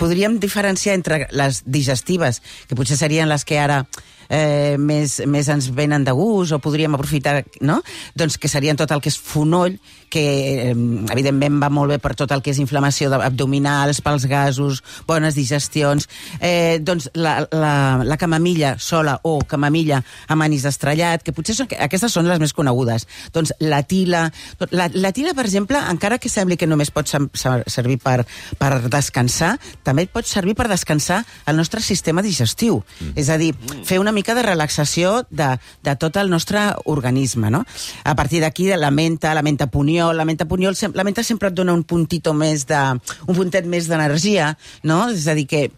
podríem 0.00 0.38
diferenciar 0.40 0.94
entre 0.96 1.26
les 1.36 1.62
digestives, 1.66 2.40
que 2.68 2.74
potser 2.78 2.96
serien 2.96 3.28
les 3.28 3.44
que 3.44 3.58
ara 3.60 3.82
eh, 4.30 4.76
més, 4.80 5.18
més 5.26 5.48
ens 5.48 5.70
venen 5.76 6.04
de 6.04 6.12
gust, 6.16 6.52
o 6.52 6.58
podríem 6.60 6.96
aprofitar, 6.96 7.42
no? 7.64 7.82
Doncs 8.16 8.36
que 8.40 8.48
serien 8.48 8.76
tot 8.76 8.90
el 8.92 9.00
que 9.04 9.08
és 9.12 9.16
fonoll, 9.20 9.78
que 10.08 10.22
eh, 10.70 10.74
evidentment 11.12 11.58
va 11.60 11.68
molt 11.72 11.92
bé 11.92 11.98
per 12.00 12.14
tot 12.16 12.32
el 12.32 12.40
que 12.44 12.52
és 12.54 12.60
inflamació 12.60 13.10
abdominals, 13.16 14.00
pels 14.04 14.24
gasos, 14.28 14.82
bones 15.08 15.36
digestions. 15.36 16.08
Eh, 16.40 16.78
doncs 16.80 17.10
la, 17.16 17.42
la, 17.52 17.72
la 18.04 18.16
camamilla 18.20 18.76
sola 18.80 19.18
o 19.28 19.38
camamilla 19.48 20.00
amb 20.28 20.44
anís 20.46 20.64
estrellat, 20.68 21.24
que 21.24 21.32
potser 21.36 21.56
són, 21.58 21.68
aquestes 21.88 22.12
són 22.16 22.28
les 22.28 22.40
més 22.40 22.52
conegudes. 22.56 23.04
Doncs 23.36 23.52
la 23.58 23.82
tila... 23.82 24.28
La, 24.70 24.88
la 24.92 25.12
tila, 25.12 25.34
per 25.34 25.44
exemple, 25.46 25.78
encara 25.90 26.18
que 26.18 26.30
sembli 26.30 26.56
que 26.56 26.66
només 26.68 26.90
pot 26.94 27.08
servir 27.08 27.98
per, 28.02 28.22
per 28.58 28.70
descansar, 28.90 29.54
també 29.86 30.06
pot 30.10 30.26
servir 30.26 30.54
per 30.58 30.68
descansar 30.70 31.22
el 31.46 31.56
nostre 31.58 31.82
sistema 31.82 32.22
digestiu. 32.22 32.82
Mm. 33.00 33.14
És 33.18 33.30
a 33.30 33.38
dir, 33.40 33.52
fer 33.84 33.98
una 34.02 34.12
mica 34.12 34.36
de 34.38 34.44
relaxació 34.46 35.24
de, 35.30 35.54
de 35.82 35.96
tot 35.96 36.16
el 36.20 36.30
nostre 36.30 36.68
organisme, 36.86 37.50
no? 37.50 37.64
A 38.04 38.14
partir 38.18 38.42
d'aquí, 38.44 38.66
de 38.70 38.76
la 38.76 38.90
menta, 38.90 39.34
la 39.34 39.42
menta 39.42 39.68
puniol, 39.70 40.16
la 40.16 40.26
menta 40.28 40.46
puniol, 40.48 40.76
sem- 40.78 40.94
la 40.94 41.06
menta 41.06 41.24
sempre 41.26 41.52
et 41.52 41.56
dona 41.56 41.74
un 41.74 41.84
puntito 41.84 42.34
més 42.34 42.66
de... 42.68 42.82
un 43.26 43.34
puntet 43.34 43.66
més 43.66 43.88
d'energia, 43.88 44.54
no? 44.82 45.08
És 45.10 45.26
a 45.28 45.34
dir, 45.38 45.46
que 45.48 45.68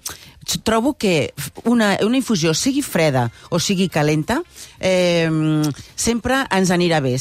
trobo 0.64 0.94
que 0.98 1.32
una, 1.64 1.92
una 2.06 2.18
infusió, 2.18 2.54
sigui 2.54 2.82
freda 2.82 3.28
o 3.50 3.60
sigui 3.62 3.88
calenta, 3.92 4.40
eh, 4.78 5.30
sempre 5.94 6.42
ens 6.50 6.72
anirà 6.74 7.00
bé. 7.04 7.16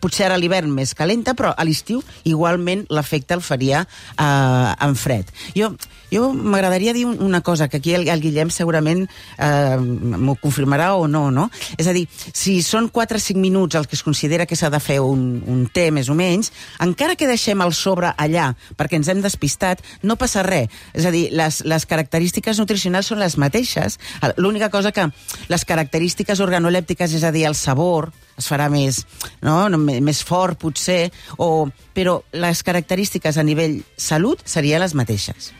Potser 0.00 0.28
ara 0.28 0.38
l'hivern 0.40 0.72
més 0.74 0.94
calenta, 0.98 1.34
però 1.38 1.52
a 1.56 1.66
l'estiu 1.66 2.02
igualment 2.24 2.86
l'efecte 2.90 3.36
el 3.36 3.44
faria 3.44 3.84
eh, 3.84 4.74
en 4.86 4.96
fred. 4.98 5.30
Jo, 5.56 5.72
jo 6.12 6.32
m'agradaria 6.34 6.92
dir 6.92 7.06
un- 7.06 7.20
una 7.22 7.40
cosa, 7.40 7.68
que 7.68 7.78
aquí 7.78 7.94
el, 7.94 8.08
el 8.08 8.20
Guillem 8.20 8.50
segurament 8.50 9.06
eh, 9.38 9.76
m'ho 9.78 10.34
confirmarà 10.40 10.94
o 10.94 11.06
no, 11.08 11.30
no? 11.30 11.48
És 11.78 11.86
a 11.86 11.92
dir, 11.96 12.06
si 12.32 12.60
són 12.62 12.88
4 12.88 13.16
o 13.16 13.20
5 13.20 13.40
minuts 13.40 13.74
el 13.78 13.86
que 13.86 13.96
es 13.96 14.02
considera 14.02 14.46
que 14.46 14.56
s'ha 14.56 14.70
de 14.70 14.80
fer 14.80 15.00
un, 15.00 15.42
un 15.46 15.66
té, 15.72 15.90
més 15.90 16.08
o 16.08 16.14
menys, 16.18 16.52
encara 16.80 17.16
que 17.16 17.28
deixem 17.30 17.60
el 17.62 17.72
sobre 17.74 18.12
allà 18.16 18.50
perquè 18.76 18.96
ens 19.00 19.08
hem 19.08 19.20
despistat, 19.22 19.82
no 20.02 20.16
passa 20.16 20.42
res. 20.42 20.68
És 20.94 21.06
a 21.06 21.10
dir, 21.14 21.28
les, 21.32 21.62
les 21.64 21.86
característiques 21.86 22.58
nutricionals 22.58 23.06
són 23.10 23.18
les 23.20 23.36
mateixes. 23.38 23.98
L'única 24.36 24.70
cosa 24.70 24.92
que 24.92 25.08
les 25.48 25.64
característiques 25.64 26.40
organolèptiques, 26.40 27.12
és 27.14 27.24
a 27.24 27.30
dir, 27.32 27.44
el 27.46 27.54
sabor, 27.54 28.10
es 28.40 28.48
farà 28.48 28.70
més, 28.72 29.02
no? 29.44 29.68
Més 29.78 30.22
fort, 30.24 30.58
potser, 30.58 31.10
o... 31.36 31.68
però 31.94 32.22
les 32.32 32.62
característiques 32.64 33.36
a 33.36 33.42
nivell 33.44 33.82
salut 34.00 34.40
serien 34.48 34.80
les 34.80 34.94
mateixes. 34.96 35.50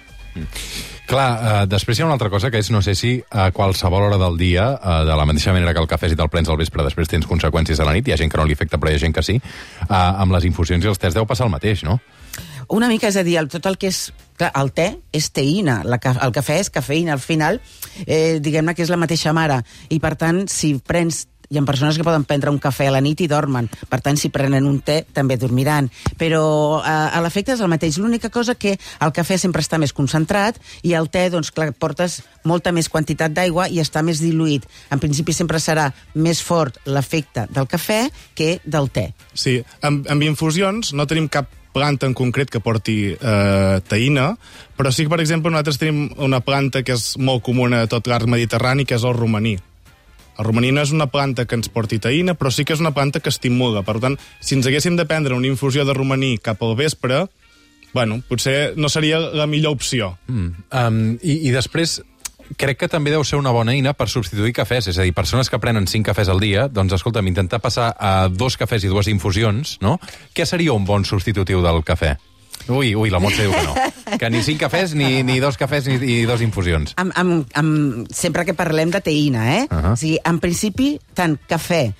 Clar, 1.11 1.29
eh, 1.35 1.67
després 1.67 1.99
hi 1.99 2.05
ha 2.05 2.07
una 2.07 2.15
altra 2.15 2.31
cosa, 2.31 2.51
que 2.51 2.61
és, 2.63 2.71
no 2.71 2.83
sé 2.87 2.95
si 2.95 3.17
a 3.31 3.49
qualsevol 3.51 4.07
hora 4.07 4.19
del 4.21 4.39
dia, 4.39 4.69
eh, 4.79 5.01
de 5.09 5.17
la 5.19 5.27
mateixa 5.27 5.55
manera 5.57 5.75
que 5.75 5.83
el 5.83 5.91
cafè 5.91 6.11
si 6.11 6.19
te'l 6.19 6.31
prens 6.31 6.49
al 6.49 6.61
vespre, 6.61 6.85
després 6.87 7.11
tens 7.11 7.27
conseqüències 7.27 7.81
a 7.81 7.89
la 7.89 7.97
nit, 7.97 8.07
hi 8.07 8.15
ha 8.15 8.21
gent 8.21 8.31
que 8.31 8.39
no 8.39 8.47
li 8.47 8.55
afecta, 8.55 8.79
però 8.79 8.93
hi 8.93 8.99
ha 8.99 9.03
gent 9.03 9.17
que 9.17 9.25
sí, 9.27 9.41
eh, 9.41 9.91
amb 9.91 10.33
les 10.37 10.47
infusions 10.47 10.85
i 10.85 10.93
els 10.93 11.03
tests 11.03 11.19
deu 11.19 11.27
passar 11.27 11.49
el 11.49 11.55
mateix, 11.57 11.83
no? 11.83 11.99
Una 12.71 12.87
mica, 12.87 13.09
és 13.11 13.17
a 13.19 13.25
dir, 13.27 13.37
el, 13.41 13.49
tot 13.51 13.67
el 13.67 13.79
que 13.79 13.91
és... 13.91 14.11
Clar, 14.39 14.53
el 14.57 14.71
te 14.73 14.87
és 15.13 15.27
teïna, 15.37 15.81
la, 15.85 15.99
el 15.99 16.31
cafè 16.33 16.61
és 16.63 16.71
cafeïna. 16.73 17.13
Al 17.13 17.21
final, 17.21 17.59
eh, 18.07 18.39
diguem-ne 18.41 18.73
que 18.73 18.87
és 18.87 18.93
la 18.93 18.97
mateixa 18.97 19.35
mare. 19.37 19.59
I, 19.91 19.99
per 20.01 20.15
tant, 20.17 20.47
si 20.49 20.77
prens 20.79 21.27
hi 21.51 21.59
ha 21.59 21.63
persones 21.67 21.97
que 21.99 22.05
poden 22.07 22.23
prendre 22.23 22.51
un 22.53 22.61
cafè 22.63 22.87
a 22.87 22.93
la 22.95 23.01
nit 23.03 23.21
i 23.25 23.27
dormen. 23.27 23.67
Per 23.91 23.99
tant, 23.99 24.15
si 24.15 24.29
prenen 24.31 24.69
un 24.69 24.79
te, 24.87 25.01
també 25.13 25.35
dormiran. 25.37 25.89
Però 26.19 26.43
eh, 26.79 26.87
a 26.87 27.19
l'efecte 27.25 27.57
és 27.57 27.63
el 27.65 27.71
mateix. 27.73 27.99
L'única 27.99 28.31
cosa 28.31 28.55
que 28.55 28.77
el 28.79 29.13
cafè 29.17 29.35
sempre 29.43 29.65
està 29.65 29.81
més 29.83 29.91
concentrat 29.93 30.61
i 30.87 30.95
el 30.95 31.11
te, 31.11 31.25
doncs, 31.33 31.51
clar, 31.51 31.73
portes 31.75 32.21
molta 32.47 32.71
més 32.71 32.87
quantitat 32.89 33.35
d'aigua 33.35 33.67
i 33.67 33.81
està 33.83 34.05
més 34.07 34.23
diluït. 34.23 34.69
En 34.95 35.03
principi 35.03 35.35
sempre 35.35 35.59
serà 35.59 35.89
més 36.15 36.39
fort 36.39 36.79
l'efecte 36.87 37.49
del 37.51 37.67
cafè 37.67 38.05
que 38.39 38.61
del 38.63 38.87
te. 38.95 39.09
Sí, 39.35 39.59
amb, 39.83 40.07
amb 40.07 40.23
infusions 40.29 40.93
no 40.95 41.09
tenim 41.11 41.27
cap 41.27 41.51
planta 41.75 42.07
en 42.07 42.15
concret 42.15 42.51
que 42.51 42.63
porti 42.63 42.97
eh, 43.11 43.81
taïna, 43.91 44.29
però 44.79 44.95
sí 44.95 45.07
que, 45.07 45.11
per 45.11 45.19
exemple, 45.23 45.51
nosaltres 45.51 45.83
tenim 45.83 46.15
una 46.19 46.43
planta 46.47 46.85
que 46.87 46.95
és 46.95 47.17
molt 47.19 47.43
comuna 47.47 47.83
a 47.83 47.91
tot 47.91 48.07
l'arc 48.07 48.31
mediterrani, 48.31 48.87
que 48.87 48.99
és 48.99 49.07
el 49.07 49.19
romaní. 49.19 49.57
El 50.41 50.47
romaní 50.47 50.71
no 50.73 50.81
és 50.81 50.95
una 50.97 51.11
planta 51.13 51.45
que 51.45 51.59
ens 51.59 51.69
porti 51.69 51.99
taïna, 52.01 52.33
però 52.39 52.49
sí 52.49 52.65
que 52.65 52.73
és 52.73 52.81
una 52.81 52.95
planta 52.97 53.21
que 53.21 53.29
estimula. 53.29 53.85
Per 53.85 53.99
tant, 54.01 54.17
si 54.41 54.57
ens 54.57 54.67
haguéssim 54.67 54.97
de 54.97 55.05
prendre 55.05 55.37
una 55.37 55.51
infusió 55.51 55.85
de 55.85 55.93
romaní 55.93 56.39
cap 56.41 56.63
al 56.65 56.79
vespre, 56.79 57.27
bueno, 57.93 58.23
potser 58.29 58.73
no 58.81 58.89
seria 58.89 59.19
la 59.21 59.47
millor 59.51 59.77
opció. 59.77 60.15
Mm. 60.29 60.65
Um, 60.73 61.03
i, 61.21 61.37
I 61.51 61.53
després, 61.53 61.99
crec 62.57 62.81
que 62.81 62.89
també 62.89 63.13
deu 63.13 63.25
ser 63.27 63.37
una 63.37 63.53
bona 63.53 63.75
eina 63.77 63.93
per 63.93 64.09
substituir 64.09 64.55
cafès. 64.57 64.89
És 64.89 64.99
a 64.99 65.05
dir, 65.05 65.13
persones 65.13 65.53
que 65.53 65.61
prenen 65.61 65.91
5 65.91 66.09
cafès 66.09 66.33
al 66.33 66.41
dia, 66.41 66.69
doncs, 66.73 66.97
escolta'm, 66.97 67.29
intentar 67.29 67.61
passar 67.61 67.93
a 67.99 68.15
dos 68.33 68.57
cafès 68.57 68.87
i 68.87 68.93
dues 68.93 69.13
infusions, 69.13 69.77
no? 69.85 69.99
Què 70.33 70.49
seria 70.49 70.73
un 70.73 70.89
bon 70.89 71.05
substitutiu 71.05 71.61
del 71.67 71.85
cafè? 71.85 72.17
Ui, 72.69 72.95
ui, 72.95 73.11
la 73.11 73.21
Montse 73.21 73.45
diu 73.45 73.53
que 73.53 73.67
no. 73.67 73.75
Que 74.19 74.31
ni 74.31 74.43
5 74.43 74.59
cafès, 74.59 74.95
ni, 74.99 75.23
ni 75.23 75.39
dos 75.41 75.59
cafès, 75.61 75.87
ni, 75.87 75.99
ni 76.03 76.21
dos 76.29 76.43
infusions. 76.43 76.95
Amb, 76.97 77.15
amb, 77.15 77.51
amb, 77.55 78.11
sempre 78.15 78.45
que 78.49 78.57
parlem 78.59 78.91
de 78.91 79.01
teïna, 79.05 79.57
eh? 79.59 79.67
Uh 79.71 79.77
-huh. 79.77 79.93
O 79.93 79.97
sigui, 79.97 80.19
en 80.25 80.41
principi, 80.41 81.01
tant 81.15 81.39
cafè, 81.49 81.93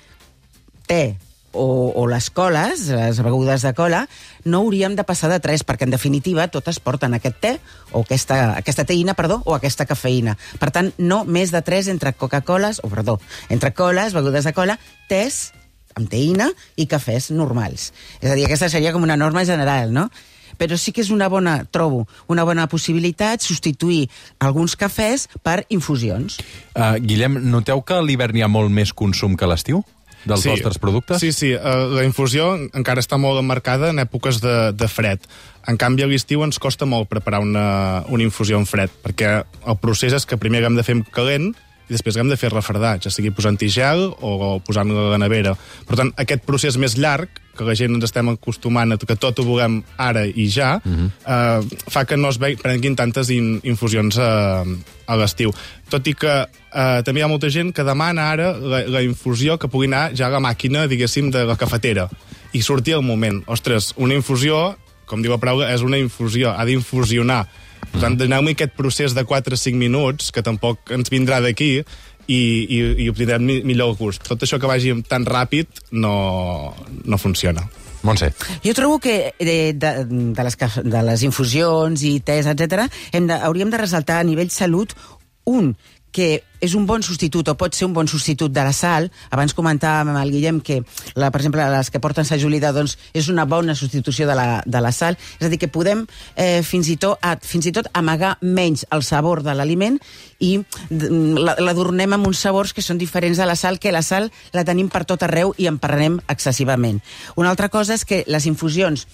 te 0.87 1.17
o, 1.53 1.91
o 1.95 2.07
les 2.07 2.29
coles, 2.29 2.87
les 2.87 3.21
begudes 3.21 3.61
de 3.61 3.73
cola, 3.73 4.07
no 4.43 4.63
hauríem 4.63 4.95
de 4.95 5.03
passar 5.03 5.29
de 5.31 5.39
3, 5.39 5.65
perquè 5.67 5.87
en 5.87 5.93
definitiva 5.93 6.47
totes 6.47 6.79
porten 6.79 7.13
aquest 7.13 7.39
te, 7.43 7.53
o 7.91 8.03
aquesta, 8.05 8.57
aquesta 8.57 8.85
teïna, 8.87 9.15
perdó, 9.17 9.41
o 9.45 9.55
aquesta 9.55 9.85
cafeïna. 9.85 10.37
Per 10.59 10.71
tant, 10.71 10.91
no 10.97 11.23
més 11.25 11.51
de 11.51 11.61
3 11.61 11.91
entre 11.91 12.13
Coca-Coles, 12.13 12.81
o 12.83 12.89
perdó, 12.89 13.19
entre 13.49 13.73
coles, 13.73 14.13
begudes 14.13 14.47
de 14.47 14.53
cola, 14.53 14.79
tés 15.09 15.51
amb 15.95 16.07
teïna 16.09 16.51
i 16.79 16.87
cafès 16.87 17.31
normals. 17.35 17.91
És 18.21 18.31
a 18.31 18.35
dir, 18.35 18.45
aquesta 18.47 18.69
seria 18.71 18.93
com 18.95 19.03
una 19.03 19.19
norma 19.19 19.43
general, 19.45 19.91
no? 19.93 20.09
Però 20.57 20.77
sí 20.77 20.91
que 20.91 21.01
és 21.01 21.09
una 21.13 21.27
bona, 21.31 21.65
trobo, 21.71 22.07
una 22.27 22.43
bona 22.47 22.67
possibilitat 22.71 23.41
substituir 23.45 24.09
alguns 24.39 24.75
cafès 24.75 25.27
per 25.43 25.65
infusions. 25.69 26.39
Uh, 26.75 26.95
Guillem, 26.99 27.39
noteu 27.51 27.81
que 27.83 27.93
a 27.97 28.01
l'hivern 28.05 28.37
hi 28.37 28.43
ha 28.45 28.51
molt 28.51 28.71
més 28.71 28.93
consum 28.93 29.35
que 29.37 29.45
a 29.45 29.51
l'estiu? 29.51 29.83
Dels 30.21 30.43
Sí. 30.43 30.49
vostres 30.51 30.77
productes? 30.77 31.17
Sí, 31.19 31.31
sí. 31.33 31.53
Uh, 31.55 31.87
la 31.95 32.03
infusió 32.05 32.51
encara 32.77 33.01
està 33.01 33.17
molt 33.17 33.39
emmarcada 33.41 33.89
en 33.89 33.97
èpoques 33.97 34.37
de, 34.43 34.71
de 34.77 34.87
fred. 34.87 35.19
En 35.67 35.77
canvi, 35.81 36.03
a 36.03 36.07
l'estiu 36.09 36.43
ens 36.45 36.59
costa 36.61 36.85
molt 36.85 37.09
preparar 37.09 37.39
una, 37.41 38.03
una 38.07 38.23
infusió 38.23 38.59
en 38.61 38.67
fred, 38.69 38.93
perquè 39.01 39.31
el 39.65 39.77
procés 39.81 40.13
és 40.13 40.25
que 40.29 40.37
primer 40.37 40.61
hem 40.63 40.77
de 40.77 40.83
fer 40.85 40.99
calent 41.09 41.55
i 41.91 41.97
després 41.97 42.15
hem 42.15 42.29
de 42.31 42.37
fer 42.39 42.47
refredar, 42.53 42.95
ja 43.03 43.11
sigui 43.11 43.33
posant-hi 43.35 43.67
gel 43.67 44.05
o 44.23 44.59
posant-lo 44.63 45.09
a 45.09 45.09
la 45.11 45.19
nevera. 45.19 45.51
Per 45.87 45.97
tant, 45.99 46.13
aquest 46.15 46.45
procés 46.47 46.77
més 46.79 46.95
llarg, 46.95 47.27
que 47.51 47.65
la 47.67 47.75
gent 47.75 47.91
ens 47.97 48.05
estem 48.07 48.29
acostumant 48.31 48.95
a 48.95 48.97
que 48.97 49.17
tot 49.19 49.41
ho 49.41 49.43
volem 49.43 49.81
ara 49.99 50.23
i 50.23 50.47
ja, 50.47 50.77
uh 50.79 50.91
-huh. 50.91 51.09
eh, 51.27 51.77
fa 51.91 52.05
que 52.05 52.15
no 52.15 52.29
es 52.29 52.39
ve- 52.39 52.55
prenguin 52.55 52.95
tantes 52.95 53.29
in, 53.29 53.59
infusions 53.63 54.17
a, 54.17 54.63
a 55.05 55.15
l'estiu. 55.17 55.51
Tot 55.89 56.07
i 56.07 56.13
que 56.13 56.47
eh, 56.73 57.01
també 57.03 57.19
hi 57.19 57.23
ha 57.23 57.27
molta 57.27 57.49
gent 57.49 57.73
que 57.73 57.83
demana 57.83 58.31
ara 58.31 58.53
la, 58.57 58.87
la 58.87 59.01
infusió 59.03 59.57
que 59.59 59.67
pugui 59.67 59.87
anar 59.87 60.15
ja 60.15 60.27
a 60.27 60.29
la 60.29 60.39
màquina, 60.39 60.87
diguéssim, 60.87 61.29
de 61.29 61.43
la 61.45 61.57
cafetera. 61.57 62.07
I 62.53 62.61
sortir 62.61 62.93
al 62.93 63.03
moment. 63.03 63.43
Ostres, 63.47 63.93
una 63.97 64.13
infusió, 64.13 64.77
com 65.05 65.21
diu 65.21 65.31
la 65.31 65.37
paraula, 65.37 65.73
és 65.73 65.81
una 65.81 65.97
infusió, 65.97 66.51
ha 66.57 66.65
d'infusionar. 66.65 67.47
Per 67.91 67.99
tant, 68.03 68.15
doneu-me 68.19 68.53
aquest 68.55 68.73
procés 68.77 69.15
de 69.17 69.23
4 69.27 69.57
o 69.57 69.59
5 69.59 69.77
minuts, 69.77 70.31
que 70.31 70.43
tampoc 70.45 70.91
ens 70.95 71.09
vindrà 71.11 71.41
d'aquí, 71.43 71.83
i, 72.31 72.37
i, 72.69 72.79
i 73.03 73.09
obtindrem 73.11 73.43
mi- 73.43 73.61
millor 73.67 73.95
gust. 73.99 74.23
Tot 74.27 74.43
això 74.45 74.59
que 74.61 74.69
vagi 74.69 74.93
tan 75.09 75.25
ràpid 75.27 75.81
no, 75.91 76.13
no 77.03 77.17
funciona. 77.19 77.65
Montse. 78.03 78.31
Jo 78.63 78.73
trobo 78.73 78.97
que 79.01 79.33
de, 79.37 79.73
de, 79.77 79.91
de, 80.07 80.43
les, 80.45 80.55
de 80.85 81.01
les 81.05 81.23
infusions 81.27 82.01
i 82.07 82.15
tés, 82.25 82.47
etc, 82.49 82.87
hem 83.13 83.27
de, 83.29 83.35
hauríem 83.45 83.69
de 83.69 83.77
ressaltar 83.81 84.21
a 84.21 84.25
nivell 84.25 84.49
salut 84.49 84.95
un 85.45 85.75
que 86.11 86.43
és 86.61 86.75
un 86.77 86.83
bon 86.85 87.01
substitut 87.01 87.47
o 87.49 87.55
pot 87.57 87.73
ser 87.73 87.87
un 87.87 87.93
bon 87.95 88.05
substitut 88.05 88.51
de 88.53 88.61
la 88.61 88.73
sal. 88.75 89.07
Abans 89.33 89.55
comentàvem 89.57 90.11
amb 90.11 90.19
el 90.21 90.29
Guillem 90.29 90.59
que, 90.61 90.81
la, 91.17 91.31
per 91.33 91.39
exemple, 91.41 91.63
les 91.73 91.89
que 91.89 92.01
porten 92.03 92.27
sa 92.27 92.37
julida 92.37 92.69
doncs, 92.75 92.97
és 93.17 93.29
una 93.33 93.47
bona 93.49 93.73
substitució 93.73 94.27
de 94.29 94.35
la, 94.37 94.61
de 94.65 94.81
la 94.83 94.91
sal. 94.93 95.17
És 95.39 95.47
a 95.47 95.49
dir, 95.49 95.57
que 95.57 95.71
podem 95.73 96.03
eh, 96.35 96.61
fins, 96.67 96.91
i 96.93 96.97
tot, 97.01 97.17
a, 97.25 97.37
fins 97.41 97.65
i 97.65 97.73
tot 97.73 97.87
amagar 97.97 98.35
menys 98.43 98.83
el 98.93 99.01
sabor 99.07 99.41
de 99.41 99.55
l'aliment 99.57 99.97
i 100.43 100.51
mm, 100.59 101.39
la- 101.41 101.55
l'adornem 101.63 102.13
amb 102.19 102.27
uns 102.29 102.43
sabors 102.45 102.75
que 102.77 102.85
són 102.85 102.99
diferents 103.01 103.41
de 103.41 103.47
la 103.49 103.55
sal, 103.57 103.79
que 103.81 103.95
la 103.95 104.03
sal 104.05 104.29
la 104.53 104.65
tenim 104.67 104.91
per 104.93 105.01
tot 105.09 105.23
arreu 105.25 105.55
i 105.57 105.65
en 105.71 105.79
prenem 105.81 106.19
excessivament. 106.29 106.99
Una 107.41 107.49
altra 107.55 107.69
cosa 107.73 107.95
és 107.97 108.05
que 108.05 108.21
les 108.27 108.45
infusions, 108.45 109.07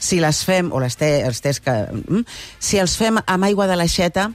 si 0.00 0.22
les 0.24 0.40
fem, 0.46 0.72
o 0.72 0.80
les 0.80 0.96
te, 0.96 1.10
els 1.28 1.42
que... 1.60 1.76
mm, 1.92 2.24
Si 2.64 2.78
els 2.80 2.96
fem 2.96 3.20
amb 3.26 3.44
aigua 3.44 3.66
de 3.68 3.76
l'aixeta, 3.76 4.30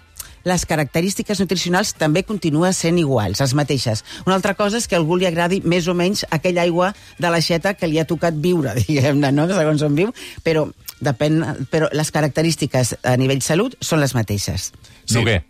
les 0.48 0.65
característiques 0.65 1.39
nutricionals 1.41 1.93
també 1.98 2.24
continuen 2.27 2.74
sent 2.75 3.00
iguals, 3.01 3.41
les 3.41 3.55
mateixes. 3.58 4.03
Una 4.25 4.38
altra 4.38 4.55
cosa 4.58 4.79
és 4.79 4.88
que 4.88 4.98
algú 5.00 5.19
li 5.19 5.27
agradi 5.29 5.62
més 5.65 5.88
o 5.88 5.96
menys 5.98 6.25
aquella 6.29 6.63
aigua 6.67 6.93
de 7.19 7.31
l'aixeta 7.31 7.75
que 7.75 7.89
li 7.89 8.00
ha 8.00 8.08
tocat 8.10 8.38
viure, 8.38 8.75
diguem-ne, 8.81 9.34
no? 9.36 9.48
segons 9.51 9.84
on 9.86 9.96
viu, 9.98 10.13
però, 10.46 10.67
depèn, 11.01 11.41
però 11.72 11.91
les 11.93 12.12
característiques 12.15 12.98
a 13.03 13.15
nivell 13.19 13.43
salut 13.46 13.77
són 13.81 14.03
les 14.03 14.15
mateixes. 14.17 14.72
Sí. 15.05 15.17
Noguer. 15.19 15.41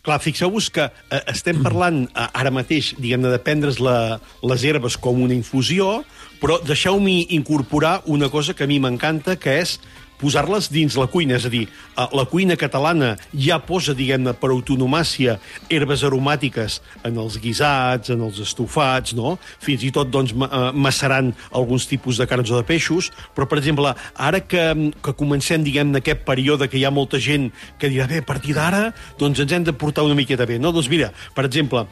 Clar, 0.00 0.16
fixeu-vos 0.24 0.70
que 0.72 0.86
eh, 0.88 1.18
estem 1.28 1.58
parlant 1.60 2.06
eh, 2.08 2.26
ara 2.40 2.52
mateix, 2.54 2.94
diguem-ne, 2.96 3.28
de 3.34 3.40
prendre's 3.44 3.82
la, 3.84 4.16
les 4.48 4.64
herbes 4.64 4.96
com 4.96 5.20
una 5.20 5.36
infusió, 5.36 5.98
però 6.40 6.56
deixeu-m'hi 6.64 7.34
incorporar 7.36 7.98
una 8.08 8.30
cosa 8.32 8.54
que 8.56 8.64
a 8.64 8.70
mi 8.70 8.78
m'encanta, 8.80 9.36
que 9.36 9.58
és 9.60 9.76
posar-les 10.20 10.68
dins 10.72 10.96
la 11.00 11.06
cuina, 11.10 11.36
és 11.40 11.46
a 11.48 11.50
dir, 11.52 11.66
la 11.96 12.24
cuina 12.28 12.56
catalana 12.60 13.14
ja 13.34 13.58
posa, 13.64 13.94
diguem-ne, 13.96 14.34
per 14.38 14.50
autonomàcia, 14.52 15.38
herbes 15.72 16.04
aromàtiques 16.06 16.80
en 17.08 17.18
els 17.20 17.38
guisats, 17.40 18.10
en 18.14 18.22
els 18.26 18.40
estofats, 18.44 19.14
no? 19.16 19.36
Fins 19.62 19.84
i 19.86 19.90
tot, 19.94 20.10
doncs, 20.12 20.34
ma- 20.36 20.48
eh, 20.52 20.70
macerant 20.76 21.32
alguns 21.56 21.86
tipus 21.90 22.18
de 22.20 22.26
carns 22.30 22.50
o 22.52 22.58
de 22.60 22.66
peixos, 22.68 23.10
però, 23.36 23.48
per 23.48 23.58
exemple, 23.60 23.94
ara 24.16 24.40
que, 24.40 24.92
que 25.02 25.14
comencem, 25.16 25.64
diguem-ne, 25.64 25.98
aquest 26.00 26.24
període 26.28 26.68
que 26.68 26.78
hi 26.80 26.84
ha 26.84 26.92
molta 26.94 27.18
gent 27.20 27.50
que 27.80 27.88
dirà, 27.92 28.06
bé, 28.10 28.20
a 28.20 28.26
partir 28.28 28.54
d'ara, 28.56 28.90
doncs 29.18 29.40
ens 29.40 29.52
hem 29.56 29.64
de 29.64 29.72
portar 29.76 30.04
una 30.04 30.14
miqueta 30.18 30.46
bé, 30.48 30.58
no? 30.60 30.72
Doncs 30.72 30.90
mira, 30.92 31.10
per 31.34 31.46
exemple, 31.48 31.86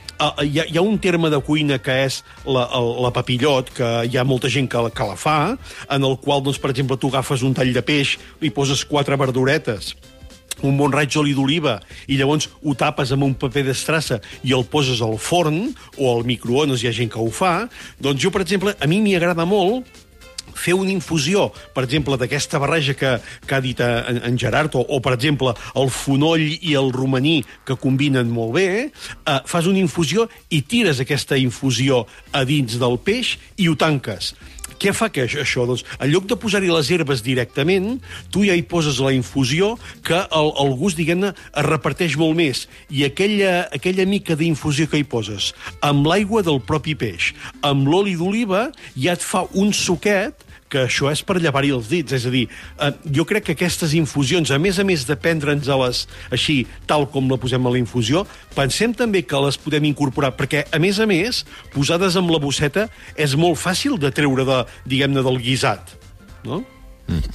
hi 0.44 0.60
ha, 0.60 0.66
hi 0.68 0.76
ha 0.78 0.84
un 0.84 0.98
terme 1.02 1.30
de 1.32 1.40
cuina 1.44 1.78
que 1.82 1.94
és 2.04 2.20
la, 2.46 2.66
la 2.76 3.12
papillot, 3.14 3.72
que 3.74 3.88
hi 4.08 4.18
ha 4.18 4.24
molta 4.28 4.50
gent 4.52 4.68
que, 4.70 4.84
que 4.94 5.08
la 5.08 5.16
fa, 5.16 5.38
en 5.88 6.04
el 6.04 6.18
qual, 6.22 6.42
doncs, 6.44 6.60
per 6.60 6.70
exemple, 6.74 6.98
tu 7.00 7.08
agafes 7.12 7.42
un 7.46 7.54
tall 7.56 7.72
de 7.72 7.82
peix, 7.82 8.17
li 8.42 8.50
poses 8.54 8.84
quatre 8.88 9.18
verduretes, 9.20 9.94
un 10.62 10.74
bon 10.78 10.90
raig 10.90 11.12
d'oli 11.12 11.36
d'oliva 11.36 11.76
i 12.10 12.18
llavors 12.18 12.48
ho 12.64 12.74
tapes 12.74 13.12
amb 13.14 13.26
un 13.28 13.36
paper 13.38 13.62
d'estrassa 13.68 14.18
i 14.42 14.54
el 14.56 14.66
poses 14.66 15.02
al 15.04 15.18
forn 15.22 15.68
o 15.96 16.10
al 16.10 16.26
microones, 16.26 16.82
hi 16.82 16.90
ha 16.90 16.96
gent 16.96 17.12
que 17.14 17.22
ho 17.22 17.30
fa, 17.30 17.68
doncs 18.02 18.22
jo, 18.22 18.34
per 18.34 18.42
exemple, 18.42 18.74
a 18.74 18.90
mi 18.90 19.00
m'hi 19.04 19.16
agrada 19.18 19.46
molt 19.48 19.86
fer 20.58 20.74
una 20.74 20.90
infusió, 20.90 21.48
per 21.74 21.84
exemple, 21.86 22.16
d'aquesta 22.18 22.58
barreja 22.58 22.94
que, 22.98 23.14
que 23.46 23.54
ha 23.54 23.62
dit 23.62 23.78
eh, 23.80 23.88
en, 24.10 24.20
en 24.26 24.38
Gerard, 24.40 24.74
o, 24.74 24.82
o, 24.82 24.98
per 25.04 25.14
exemple, 25.14 25.54
el 25.78 25.92
fonoll 25.94 26.42
i 26.42 26.74
el 26.78 26.90
romaní, 26.94 27.40
que 27.68 27.78
combinen 27.78 28.30
molt 28.32 28.56
bé, 28.56 28.68
eh, 28.88 29.38
fas 29.46 29.70
una 29.70 29.78
infusió 29.78 30.26
i 30.50 30.64
tires 30.66 30.98
aquesta 31.04 31.38
infusió 31.38 32.04
a 32.32 32.44
dins 32.48 32.78
del 32.80 32.98
peix 32.98 33.36
i 33.56 33.70
ho 33.70 33.76
tanques. 33.78 34.34
Què 34.78 34.92
fa 34.94 35.08
que 35.10 35.24
això? 35.26 35.64
Doncs, 35.66 35.84
en 35.98 36.10
lloc 36.12 36.28
de 36.30 36.38
posar-hi 36.38 36.70
les 36.70 36.90
herbes 36.94 37.22
directament, 37.26 37.96
tu 38.30 38.44
ja 38.46 38.54
hi 38.54 38.62
poses 38.62 39.00
la 39.02 39.12
infusió 39.14 39.72
que 40.06 40.18
el, 40.18 40.50
el 40.62 40.74
gust, 40.78 40.98
diguem-ne, 41.00 41.32
es 41.34 41.66
reparteix 41.66 42.14
molt 42.20 42.38
més. 42.38 42.66
I 42.94 43.04
aquella, 43.08 43.66
aquella 43.74 44.06
mica 44.06 44.38
d'infusió 44.38 44.86
que 44.90 45.02
hi 45.02 45.06
poses, 45.06 45.52
amb 45.82 46.06
l'aigua 46.06 46.44
del 46.46 46.62
propi 46.62 46.94
peix, 46.98 47.32
amb 47.66 47.90
l'oli 47.90 48.14
d'oliva, 48.18 48.68
ja 48.94 49.18
et 49.18 49.24
fa 49.24 49.46
un 49.58 49.74
suquet 49.74 50.46
que 50.68 50.84
això 50.86 51.10
és 51.12 51.22
per 51.26 51.38
llevar-hi 51.40 51.72
els 51.74 51.88
dits. 51.90 52.12
És 52.16 52.26
a 52.28 52.32
dir, 52.32 52.46
eh, 52.78 52.92
jo 53.14 53.24
crec 53.28 53.48
que 53.48 53.56
aquestes 53.56 53.94
infusions, 53.98 54.50
a 54.50 54.58
més 54.58 54.78
a 54.78 54.84
més 54.84 55.06
de 55.08 55.16
prendre'ns-les 55.16 56.06
així, 56.30 56.66
tal 56.86 57.08
com 57.10 57.30
la 57.30 57.40
posem 57.40 57.66
a 57.66 57.74
la 57.74 57.78
infusió, 57.80 58.26
pensem 58.54 58.94
també 58.94 59.24
que 59.26 59.40
les 59.44 59.58
podem 59.58 59.84
incorporar, 59.90 60.34
perquè, 60.36 60.64
a 60.72 60.78
més 60.78 61.00
a 61.00 61.06
més, 61.06 61.44
posades 61.74 62.16
amb 62.16 62.30
la 62.30 62.38
bosseta, 62.42 62.88
és 63.16 63.36
molt 63.36 63.58
fàcil 63.58 63.98
de 63.98 64.10
treure, 64.12 64.44
de, 64.44 64.64
diguem-ne, 64.86 65.22
del 65.22 65.40
guisat. 65.42 65.96
No? 66.44 66.62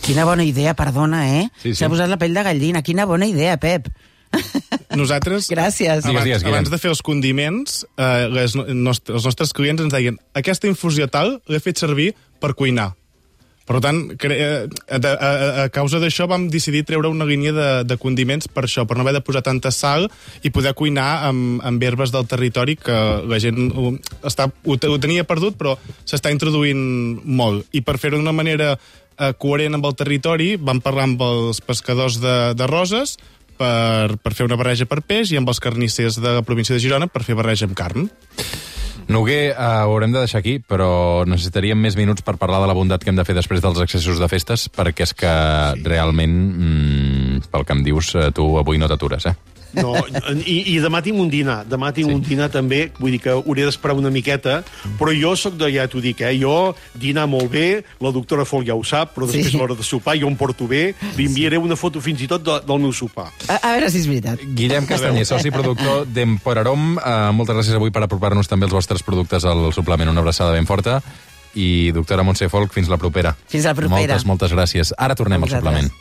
Quina 0.06 0.26
bona 0.26 0.46
idea, 0.46 0.76
perdona, 0.78 1.26
eh? 1.40 1.48
Sí, 1.58 1.72
sí. 1.72 1.80
S'ha 1.82 1.90
posat 1.90 2.10
la 2.10 2.20
pell 2.22 2.36
de 2.36 2.44
gallina. 2.46 2.84
Quina 2.86 3.08
bona 3.10 3.26
idea, 3.26 3.58
Pep. 3.58 3.90
Nosaltres, 4.94 5.50
Gràcies. 5.54 6.04
Digues, 6.04 6.10
abans, 6.10 6.26
digues, 6.26 6.44
Guillem. 6.44 6.54
abans 6.54 6.70
de 6.74 6.80
fer 6.82 6.92
els 6.94 7.02
condiments, 7.06 7.80
eh, 7.98 8.28
les, 8.34 8.56
nost 8.56 9.10
els 9.10 9.26
nostres 9.30 9.54
clients 9.54 9.82
ens 9.82 9.94
deien 9.94 10.20
aquesta 10.38 10.70
infusió 10.70 11.10
tal 11.10 11.40
l'he 11.50 11.62
fet 11.64 11.82
servir 11.82 12.12
per 12.42 12.54
cuinar. 12.58 12.94
Per 13.64 13.80
tant, 13.80 14.00
eh, 14.28 14.68
a, 14.68 14.98
a, 15.00 15.30
a 15.64 15.68
causa 15.72 16.02
d'això 16.04 16.28
vam 16.28 16.50
decidir 16.52 16.84
treure 16.88 17.08
una 17.08 17.28
línia 17.28 17.54
de, 17.56 17.68
de 17.88 17.98
condiments 18.00 18.50
per 18.52 18.66
això, 18.68 18.84
per 18.88 18.98
no 18.98 19.06
haver 19.06 19.16
de 19.16 19.24
posar 19.24 19.44
tanta 19.46 19.72
sal 19.72 20.10
i 20.44 20.52
poder 20.52 20.74
cuinar 20.76 21.30
amb, 21.30 21.62
amb 21.64 21.86
herbes 21.88 22.12
del 22.12 22.28
territori 22.28 22.76
que 22.76 22.98
la 23.24 23.40
gent 23.40 23.72
ho, 23.72 23.94
està, 24.28 24.50
ho, 24.52 24.76
ho 24.76 24.98
tenia 25.00 25.24
perdut, 25.28 25.56
però 25.60 25.78
s'està 26.04 26.34
introduint 26.34 26.84
molt. 27.24 27.70
I 27.72 27.86
per 27.88 27.96
fer-ho 28.02 28.20
d'una 28.20 28.36
manera 28.36 28.74
eh, 28.76 29.32
coherent 29.40 29.80
amb 29.80 29.88
el 29.88 29.96
territori, 29.96 30.54
vam 30.60 30.84
parlar 30.84 31.08
amb 31.08 31.24
els 31.24 31.64
pescadors 31.64 32.20
de, 32.24 32.38
de 32.60 32.68
roses 32.68 33.16
per, 33.58 34.20
per 34.20 34.36
fer 34.36 34.50
una 34.50 34.60
barreja 34.60 34.90
per 34.90 35.00
peix 35.08 35.32
i 35.32 35.40
amb 35.40 35.50
els 35.52 35.64
carnissers 35.64 36.20
de 36.20 36.36
la 36.40 36.44
província 36.44 36.76
de 36.76 36.84
Girona 36.84 37.08
per 37.08 37.24
fer 37.24 37.40
barreja 37.40 37.70
amb 37.70 37.80
carn. 37.80 38.12
Noguer, 39.08 39.52
eh, 39.52 39.56
ho 39.56 39.92
haurem 39.92 40.14
de 40.14 40.22
deixar 40.24 40.40
aquí, 40.40 40.60
però 40.60 41.26
necessitaríem 41.28 41.80
més 41.80 41.98
minuts 42.00 42.24
per 42.24 42.38
parlar 42.40 42.62
de 42.64 42.70
la 42.72 42.76
bondat 42.78 43.04
que 43.04 43.12
hem 43.12 43.20
de 43.20 43.26
fer 43.28 43.36
després 43.36 43.62
dels 43.64 43.82
accessos 43.84 44.22
de 44.22 44.30
festes, 44.32 44.70
perquè 44.72 45.08
és 45.08 45.14
que 45.14 45.34
realment, 45.84 46.38
mm, 46.54 47.50
pel 47.52 47.66
que 47.66 47.74
em 47.74 47.84
dius, 47.84 48.16
eh, 48.16 48.32
tu 48.32 48.58
avui 48.58 48.78
no 48.78 48.88
t'atures, 48.88 49.26
eh? 49.26 49.36
No, 49.74 49.96
i, 50.46 50.76
I 50.76 50.80
demà 50.84 51.02
tinc 51.02 51.18
un 51.20 51.30
dinar. 51.34 51.64
Demà 51.70 51.92
tinc 51.96 52.10
sí. 52.10 52.14
un 52.16 52.22
dinar 52.22 52.50
també, 52.54 52.92
vull 53.00 53.12
dir 53.16 53.20
que 53.24 53.32
hauré 53.34 53.66
d'esperar 53.66 53.96
una 53.98 54.12
miqueta, 54.14 54.60
però 55.00 55.14
jo 55.18 55.34
sóc 55.40 55.58
de, 55.58 55.72
ja 55.74 55.88
t'ho 55.90 56.02
dic, 56.04 56.22
eh? 56.22 56.34
Jo 56.40 56.76
dinar 56.94 57.26
molt 57.32 57.50
bé, 57.54 57.84
la 58.04 58.12
doctora 58.14 58.46
Fol 58.46 58.66
ja 58.68 58.76
ho 58.78 58.84
sap, 58.86 59.16
però 59.16 59.26
després 59.30 59.52
Sí. 59.54 59.58
l'hora 59.58 59.76
de 59.76 59.84
sopar 59.84 60.16
jo 60.20 60.28
em 60.30 60.38
porto 60.38 60.68
bé, 60.70 60.94
li 61.18 61.26
enviaré 61.26 61.58
una 61.58 61.76
foto 61.76 62.02
fins 62.02 62.22
i 62.22 62.28
tot 62.30 62.44
de, 62.46 62.60
del 62.68 62.80
meu 62.86 62.94
sopar. 62.94 63.32
A, 63.48 63.58
a 63.58 63.74
veure 63.76 63.90
si 63.92 64.00
és 64.04 64.08
veritat. 64.08 64.40
Guillem 64.56 64.86
Castanyer, 64.90 65.26
soci 65.26 65.52
productor 65.52 66.06
d'Emporarom, 66.06 66.98
eh, 66.98 67.18
moltes 67.34 67.56
gràcies 67.58 67.76
avui 67.78 67.92
per 67.92 68.06
apropar-nos 68.06 68.48
també 68.50 68.66
els 68.70 68.74
vostres 68.78 69.04
productes 69.04 69.46
al 69.46 69.72
suplement. 69.74 70.10
Una 70.14 70.22
abraçada 70.22 70.54
ben 70.54 70.66
forta. 70.70 71.02
I 71.54 71.92
doctora 71.94 72.24
Montse 72.26 72.48
Folk, 72.50 72.72
fins 72.74 72.88
la 72.90 72.98
propera. 72.98 73.36
Fins 73.48 73.68
la 73.70 73.76
propera. 73.78 74.16
Moltes, 74.16 74.24
moltes 74.26 74.54
gràcies. 74.56 74.90
Ara 74.98 75.14
tornem 75.14 75.44
al 75.46 75.52
suplement. 75.52 75.92